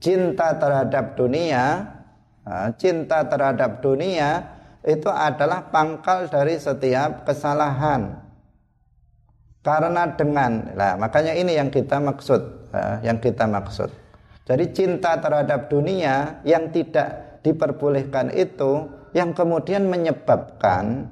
[0.00, 1.95] Cinta terhadap dunia,
[2.78, 4.44] cinta terhadap dunia
[4.86, 8.22] itu adalah pangkal dari setiap kesalahan.
[9.66, 12.70] Karena dengan, nah makanya ini yang kita maksud,
[13.02, 13.90] yang kita maksud.
[14.46, 21.10] Jadi cinta terhadap dunia yang tidak diperbolehkan itu yang kemudian menyebabkan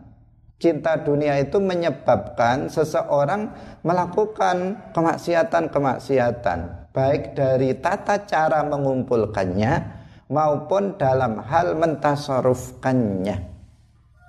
[0.62, 3.50] cinta dunia itu menyebabkan seseorang
[3.82, 6.58] melakukan kemaksiatan-kemaksiatan
[6.94, 9.93] baik dari tata cara mengumpulkannya
[10.28, 13.36] maupun dalam hal mentasarufkannya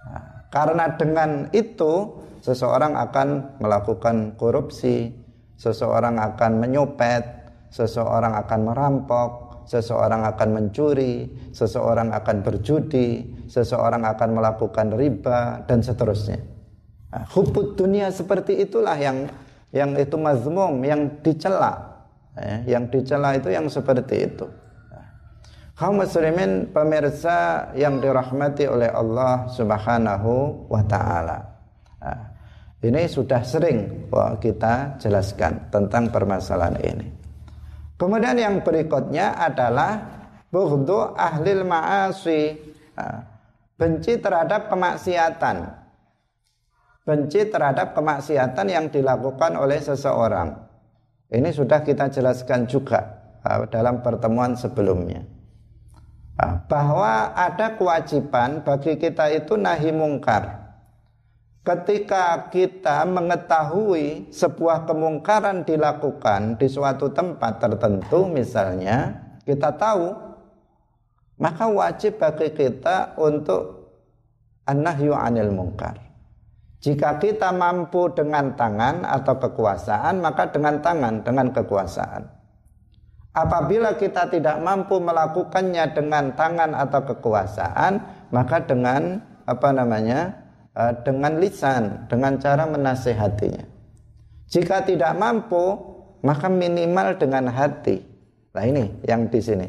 [0.07, 5.11] nah, karena dengan itu seseorang akan melakukan korupsi
[5.55, 7.23] seseorang akan menyopet
[7.71, 16.39] seseorang akan merampok seseorang akan mencuri, seseorang akan berjudi, seseorang akan melakukan riba dan seterusnya.
[17.09, 17.25] Nah,
[17.73, 19.25] dunia seperti itulah yang
[19.73, 21.97] yang itu mazmum, yang dicela.
[22.35, 24.45] Ya, yang dicela itu yang seperti itu.
[25.75, 31.35] Kaum muslimin pemirsa yang dirahmati oleh Allah Subhanahu wa taala.
[31.99, 32.31] Nah,
[32.79, 34.07] ini sudah sering
[34.39, 37.07] kita jelaskan tentang permasalahan ini.
[37.99, 39.99] Kemudian yang berikutnya adalah
[40.47, 42.55] bughdu ahlil ma'asi.
[42.95, 43.19] Nah,
[43.75, 45.75] benci terhadap kemaksiatan.
[47.03, 50.55] Benci terhadap kemaksiatan yang dilakukan oleh seseorang.
[51.35, 53.03] Ini sudah kita jelaskan juga
[53.43, 55.34] ah, dalam pertemuan sebelumnya.
[56.35, 60.67] Ah, bahwa ada kewajiban bagi kita itu nahi mungkar.
[61.63, 69.15] Ketika kita mengetahui sebuah kemungkaran dilakukan di suatu tempat tertentu misalnya,
[69.47, 70.11] kita tahu
[71.39, 73.95] maka wajib bagi kita untuk
[74.67, 75.97] an-nahyu anil mungkar.
[76.83, 82.44] Jika kita mampu dengan tangan atau kekuasaan, maka dengan tangan, dengan kekuasaan.
[83.35, 87.99] Apabila kita tidak mampu melakukannya dengan tangan atau kekuasaan,
[88.31, 90.45] maka dengan apa namanya?
[90.75, 93.63] Eh, dengan lisan, dengan cara menasehatinya.
[94.51, 95.75] Jika tidak mampu,
[96.19, 98.03] maka minimal dengan hati.
[98.51, 99.67] Nah ini yang di sini.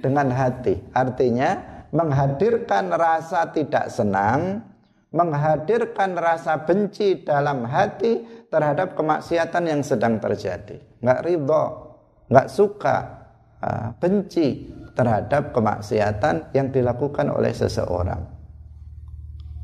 [0.00, 0.76] Dengan hati.
[0.96, 1.56] Artinya
[1.92, 4.64] menghadirkan rasa tidak senang,
[5.12, 10.80] menghadirkan rasa benci dalam hati terhadap kemaksiatan yang sedang terjadi.
[11.04, 11.64] Nggak ridho,
[12.32, 12.96] nggak suka,
[13.60, 18.24] uh, benci terhadap kemaksiatan yang dilakukan oleh seseorang.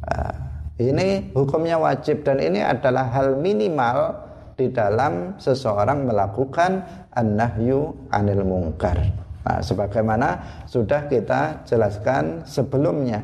[0.04, 0.36] Uh,
[0.78, 9.00] ini hukumnya wajib dan ini adalah hal minimal di dalam seseorang melakukan an-nahyu anil mungkar.
[9.46, 10.28] Nah, sebagaimana
[10.68, 13.22] sudah kita jelaskan sebelumnya.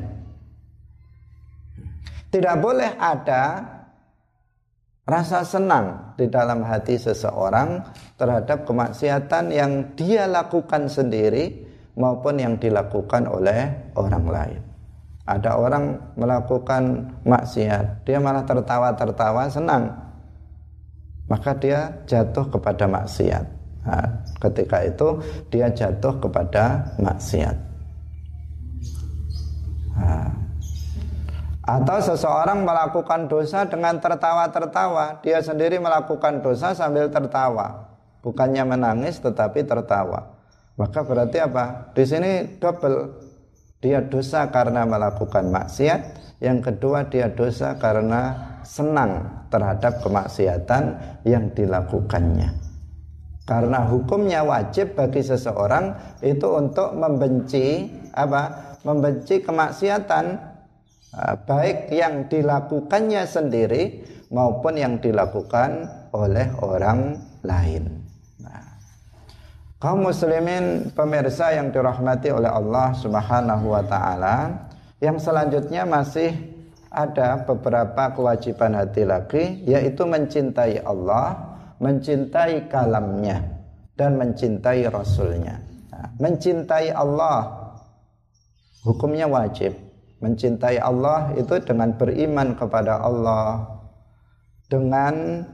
[2.31, 3.74] Tidak boleh ada
[5.05, 7.85] rasa senang di dalam hati seseorang
[8.17, 11.61] terhadap kemaksiatan yang dia lakukan sendiri
[11.93, 14.61] maupun yang dilakukan oleh orang lain.
[15.25, 19.89] Ada orang melakukan maksiat, dia malah tertawa-tertawa senang.
[21.25, 23.45] Maka dia jatuh kepada maksiat.
[23.85, 24.09] Nah,
[24.41, 27.57] ketika itu dia jatuh kepada maksiat.
[29.97, 30.29] Nah,
[31.65, 37.89] atau seseorang melakukan dosa dengan tertawa-tertawa, dia sendiri melakukan dosa sambil tertawa,
[38.21, 40.29] bukannya menangis tetapi tertawa.
[40.77, 41.89] Maka berarti apa?
[41.97, 43.25] Di sini double.
[43.81, 46.01] Dia dosa karena melakukan maksiat,
[46.41, 48.33] yang kedua dia dosa karena
[48.65, 50.83] senang terhadap kemaksiatan
[51.21, 52.49] yang dilakukannya.
[53.45, 57.85] Karena hukumnya wajib bagi seseorang itu untuk membenci
[58.17, 58.73] apa?
[58.81, 60.44] Membenci kemaksiatan
[61.47, 64.03] baik yang dilakukannya sendiri
[64.35, 68.03] maupun yang dilakukan oleh orang lain.
[68.43, 68.63] Nah,
[69.79, 74.67] kaum muslimin pemirsa yang dirahmati oleh Allah Subhanahu wa taala,
[74.99, 76.35] yang selanjutnya masih
[76.91, 83.39] ada beberapa kewajiban hati lagi yaitu mencintai Allah, mencintai kalamnya
[83.95, 85.59] dan mencintai rasulnya.
[85.91, 87.71] Nah, mencintai Allah
[88.83, 89.84] hukumnya wajib
[90.25, 93.61] Mencintai Allah itu dengan beriman kepada Allah,
[94.65, 95.45] dengan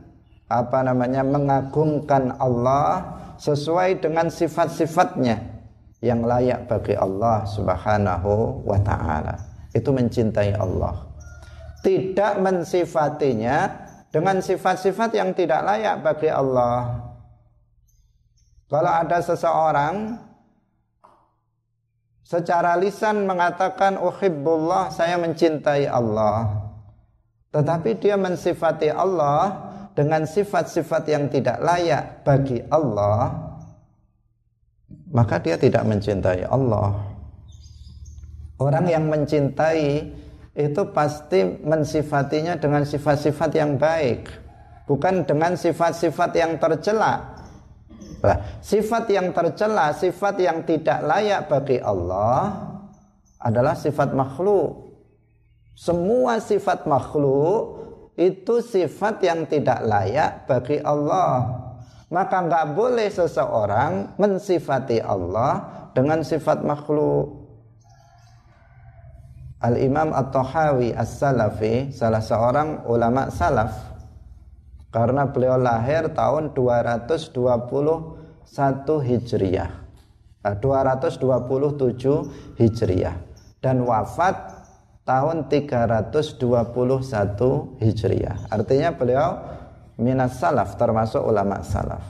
[0.48, 5.44] apa namanya mengagungkan Allah sesuai dengan sifat-sifatnya
[6.00, 9.36] yang layak bagi Allah Subhanahu wa taala.
[9.76, 11.04] Itu mencintai Allah.
[11.84, 13.68] Tidak mensifatinya
[14.08, 17.12] dengan sifat-sifat yang tidak layak bagi Allah.
[18.72, 20.16] Kalau ada seseorang
[22.32, 26.64] secara lisan mengatakan uhibbullah saya mencintai Allah.
[27.52, 33.52] Tetapi dia mensifati Allah dengan sifat-sifat yang tidak layak bagi Allah
[35.12, 36.96] maka dia tidak mencintai Allah.
[38.56, 40.08] Orang yang mencintai
[40.56, 44.32] itu pasti mensifatinya dengan sifat-sifat yang baik
[44.88, 47.41] bukan dengan sifat-sifat yang tercela
[48.22, 52.70] Nah, sifat yang tercela, sifat yang tidak layak bagi Allah
[53.42, 54.94] adalah sifat makhluk.
[55.74, 57.82] Semua sifat makhluk
[58.14, 61.50] itu sifat yang tidak layak bagi Allah.
[62.14, 65.66] Maka nggak boleh seseorang mensifati Allah
[65.98, 67.42] dengan sifat makhluk.
[69.62, 73.91] Al-Imam At-Tahawi As-Salafi salah seorang ulama salaf
[74.92, 77.34] karena beliau lahir tahun 221
[79.08, 79.72] Hijriah.
[80.42, 81.22] 227
[82.58, 83.16] Hijriah
[83.62, 84.36] dan wafat
[85.06, 86.42] tahun 321
[87.78, 88.38] Hijriah.
[88.50, 89.38] Artinya beliau
[90.02, 92.02] minas salaf termasuk ulama salaf.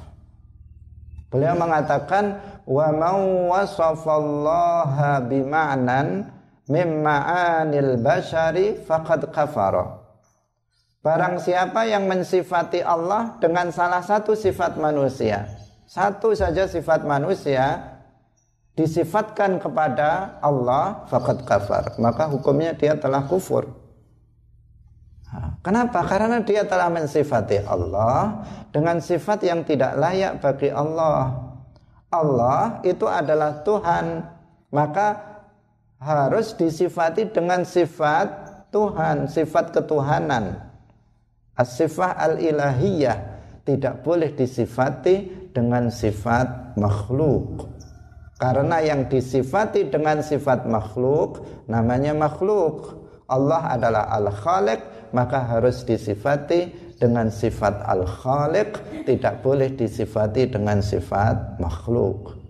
[1.31, 6.27] Beliau mengatakan wa mau wasafallaha bima'nan
[6.67, 10.00] mimma'anil bashari faqad kafara.
[11.01, 15.49] Barang siapa yang mensifati Allah dengan salah satu sifat manusia,
[15.89, 17.97] satu saja sifat manusia
[18.77, 23.65] disifatkan kepada Allah faqad kafar, maka hukumnya dia telah kufur.
[25.65, 26.05] Kenapa?
[26.05, 31.49] Karena dia telah mensifati Allah dengan sifat yang tidak layak bagi Allah.
[32.13, 34.21] Allah itu adalah Tuhan,
[34.69, 35.17] maka
[35.97, 38.29] harus disifati dengan sifat
[38.69, 40.70] Tuhan, sifat ketuhanan.
[41.61, 43.17] As-sifah al-ilahiyah
[43.61, 47.69] tidak boleh disifati dengan sifat makhluk.
[48.41, 52.97] Karena yang disifati dengan sifat makhluk namanya makhluk.
[53.29, 62.41] Allah adalah al-khaliq, maka harus disifati dengan sifat al-khaliq, tidak boleh disifati dengan sifat makhluk.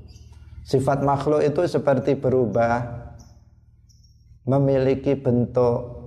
[0.63, 2.87] Sifat makhluk itu seperti berubah,
[4.47, 5.99] memiliki bentuk,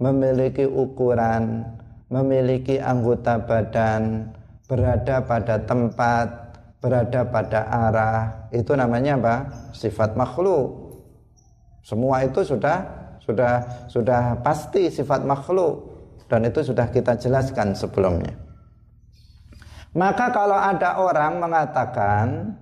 [0.00, 1.75] memiliki ukuran,
[2.06, 4.30] memiliki anggota badan,
[4.70, 6.26] berada pada tempat,
[6.78, 8.20] berada pada arah,
[8.54, 9.36] itu namanya apa?
[9.74, 10.94] Sifat makhluk.
[11.82, 12.82] Semua itu sudah
[13.22, 15.82] sudah sudah pasti sifat makhluk
[16.30, 18.34] dan itu sudah kita jelaskan sebelumnya.
[19.96, 22.54] Maka kalau ada orang mengatakan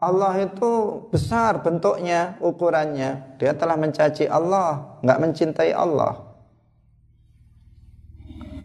[0.00, 3.36] Allah itu besar bentuknya, ukurannya.
[3.36, 6.29] Dia telah mencaci Allah, nggak mencintai Allah.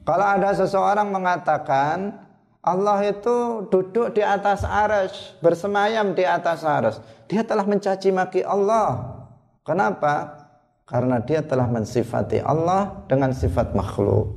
[0.06, 2.14] Kalau ada seseorang mengatakan
[2.62, 9.18] Allah itu duduk di atas aras, bersemayam di atas aras, dia telah mencaci maki Allah.
[9.66, 10.46] Kenapa?
[10.86, 14.30] Karena dia telah mensifati Allah dengan sifat makhluk.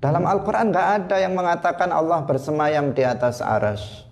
[0.00, 4.08] Dalam Al-Quran nggak ada yang mengatakan Allah bersemayam di atas aras.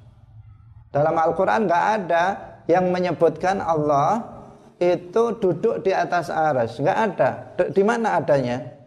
[0.93, 2.25] Dalam Al-Quran nggak ada
[2.69, 4.25] yang menyebutkan Allah
[4.77, 6.77] itu duduk di atas aras.
[6.77, 7.29] Nggak ada.
[7.73, 8.80] Di mana adanya?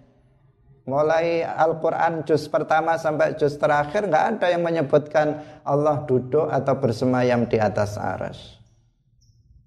[0.84, 7.48] Mulai Al-Quran juz pertama sampai juz terakhir nggak ada yang menyebutkan Allah duduk atau bersemayam
[7.48, 8.60] di atas aras.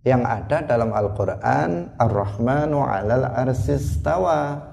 [0.04, 4.72] Yang ada dalam Al-Quran Ar-Rahmanu alal arsistawa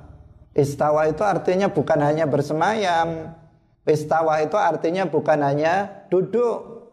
[0.53, 3.33] Istawa itu artinya bukan hanya bersemayam
[3.81, 6.85] Istawa itu artinya bukan hanya duduk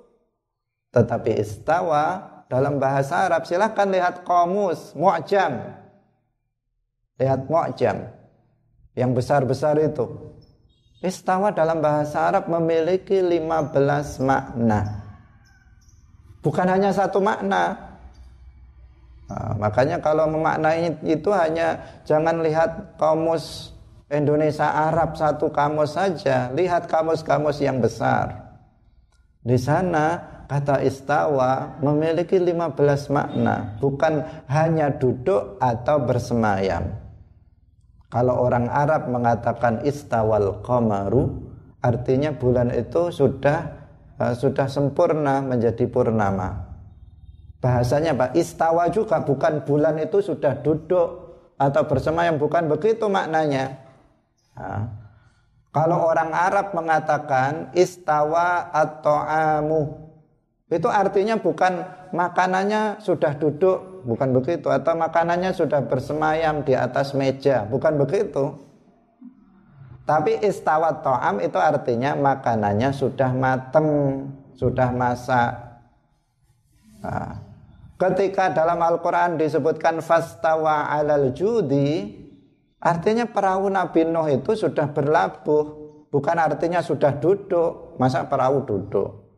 [0.95, 5.71] tetapi istawa dalam bahasa Arab silahkan lihat komus mu'jam.
[7.15, 8.20] Lihat mu'jam
[8.95, 10.07] yang besar-besar itu.
[11.01, 15.01] Istawa dalam bahasa Arab memiliki 15 makna.
[16.45, 17.77] Bukan hanya satu makna.
[19.31, 23.73] Nah, makanya kalau memaknai itu hanya jangan lihat kamus
[24.11, 28.59] Indonesia Arab satu kamus saja, lihat kamus-kamus yang besar.
[29.41, 30.19] Di sana
[30.51, 32.75] kata istawa memiliki 15
[33.09, 36.91] makna, bukan hanya duduk atau bersemayam.
[38.11, 41.31] Kalau orang Arab mengatakan istawal qamaru,
[41.79, 43.87] artinya bulan itu sudah
[44.19, 46.69] uh, sudah sempurna menjadi purnama.
[47.63, 51.09] Bahasanya Pak, istawa juga bukan bulan itu sudah duduk
[51.55, 53.79] atau bersemayam, bukan begitu maknanya.
[54.59, 54.91] Nah,
[55.71, 60.11] kalau orang Arab mengatakan istawa atau amu
[60.71, 61.83] itu artinya bukan
[62.15, 68.57] makanannya sudah duduk, bukan begitu, atau makanannya sudah bersemayam di atas meja, bukan begitu.
[70.05, 73.89] Tapi istawat to'am itu artinya makanannya sudah mateng,
[74.59, 75.55] sudah masak.
[76.99, 77.39] Nah,
[77.95, 82.19] ketika dalam Al-Quran disebutkan fastawa alal judi,
[82.83, 85.65] artinya perahu Nabi Nuh itu sudah berlabuh,
[86.11, 87.95] bukan artinya sudah duduk.
[87.95, 89.30] Masa perahu duduk?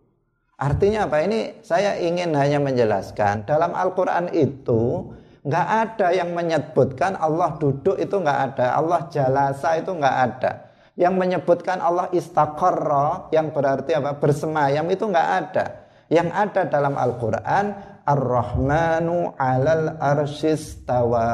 [0.63, 1.27] Artinya apa?
[1.27, 5.11] Ini saya ingin hanya menjelaskan dalam Al-Quran itu
[5.43, 10.71] nggak ada yang menyebutkan Allah duduk itu nggak ada, Allah jalasa itu nggak ada.
[10.95, 14.15] Yang menyebutkan Allah istaqarra yang berarti apa?
[14.23, 15.83] Bersemayam itu nggak ada.
[16.07, 17.65] Yang ada dalam Al-Quran
[18.07, 21.27] Ar-Rahmanu alal arsyistawa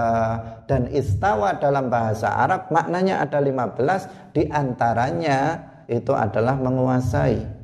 [0.64, 7.57] dan istawa dalam bahasa Arab maknanya ada 15 di antaranya itu adalah menguasai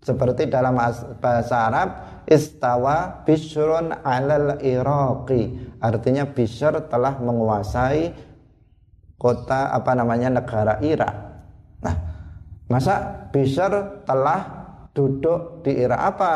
[0.00, 0.80] seperti dalam
[1.20, 1.88] bahasa Arab
[2.24, 5.76] istawa bishrun alal iraqi.
[5.80, 8.12] Artinya bishr telah menguasai
[9.20, 11.14] kota apa namanya negara Irak.
[11.84, 11.94] Nah
[12.72, 14.40] masa bishr telah
[14.96, 16.00] duduk di Irak?
[16.16, 16.30] Apa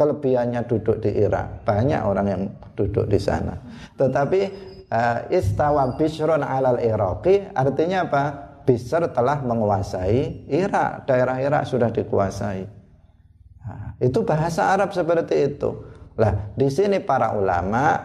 [0.00, 1.68] kelebihannya duduk di Irak?
[1.68, 2.42] Banyak orang yang
[2.72, 3.52] duduk di sana.
[4.00, 4.40] Tetapi
[4.88, 8.24] uh, istawa bishrun alal iraqi artinya apa?
[8.64, 11.04] Bishr telah menguasai Irak.
[11.04, 12.79] Daerah Irak sudah dikuasai
[14.00, 15.70] Itu bahasa Arab seperti itu.
[16.16, 18.00] Lah, di sini para ulama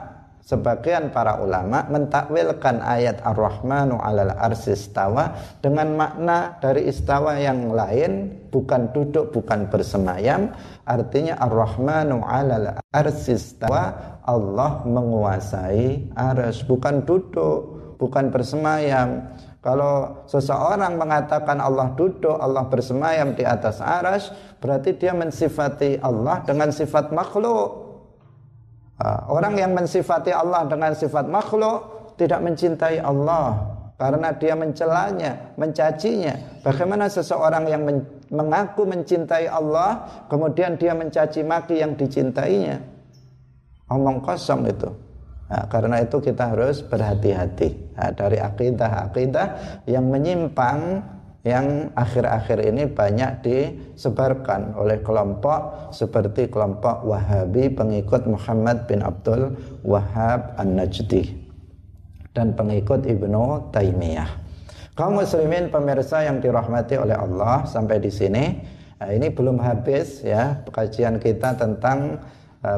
[0.45, 8.93] sebagian para ulama mentakwilkan ayat Ar-Rahmanu 'alal arsistawa dengan makna dari istawa yang lain bukan
[8.93, 10.53] duduk bukan bersemayam
[10.85, 17.59] artinya Ar-Rahmanu 'alal arsistawa Allah menguasai arsy bukan duduk
[17.97, 19.25] bukan bersemayam
[19.65, 24.29] kalau seseorang mengatakan Allah duduk, Allah bersemayam di atas aras,
[24.61, 27.81] berarti dia mensifati Allah dengan sifat makhluk.
[29.25, 36.61] Orang yang mensifati Allah dengan sifat makhluk tidak mencintai Allah karena dia mencelanya, mencacinya.
[36.61, 42.85] Bagaimana seseorang yang men mengaku mencintai Allah kemudian dia mencaci maki yang dicintainya?
[43.89, 45.04] Omong kosong itu.
[45.45, 49.47] Nah, karena itu kita harus berhati-hati nah, dari akidah-akidah
[49.85, 51.05] yang menyimpang
[51.45, 59.53] yang akhir-akhir ini banyak disebarkan oleh kelompok seperti kelompok Wahabi pengikut Muhammad bin Abdul
[59.85, 61.37] Wahab An-Najdi
[62.33, 64.41] dan pengikut Ibnu Taimiyah.
[64.97, 70.65] Kaum muslimin pemirsa yang dirahmati oleh Allah sampai di sini nah ini belum habis ya
[70.71, 72.15] kajian kita tentang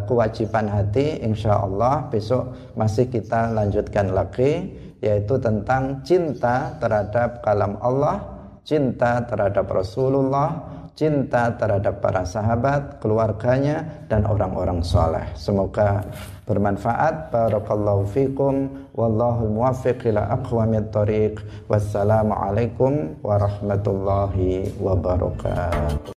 [0.07, 8.37] kewajiban hati insya Allah besok masih kita lanjutkan lagi yaitu tentang cinta terhadap kalam Allah
[8.67, 10.59] cinta terhadap Rasulullah,
[10.91, 15.23] cinta terhadap para sahabat, keluarganya dan orang-orang soleh.
[15.39, 16.03] Semoga
[16.43, 17.31] bermanfaat.
[17.31, 18.67] Barakallahu fikum.
[18.91, 21.39] Wallahu muwaffiq ila aqwamit thoriq.
[21.71, 26.03] Wassalamualaikum warahmatullahi wabarakatuh.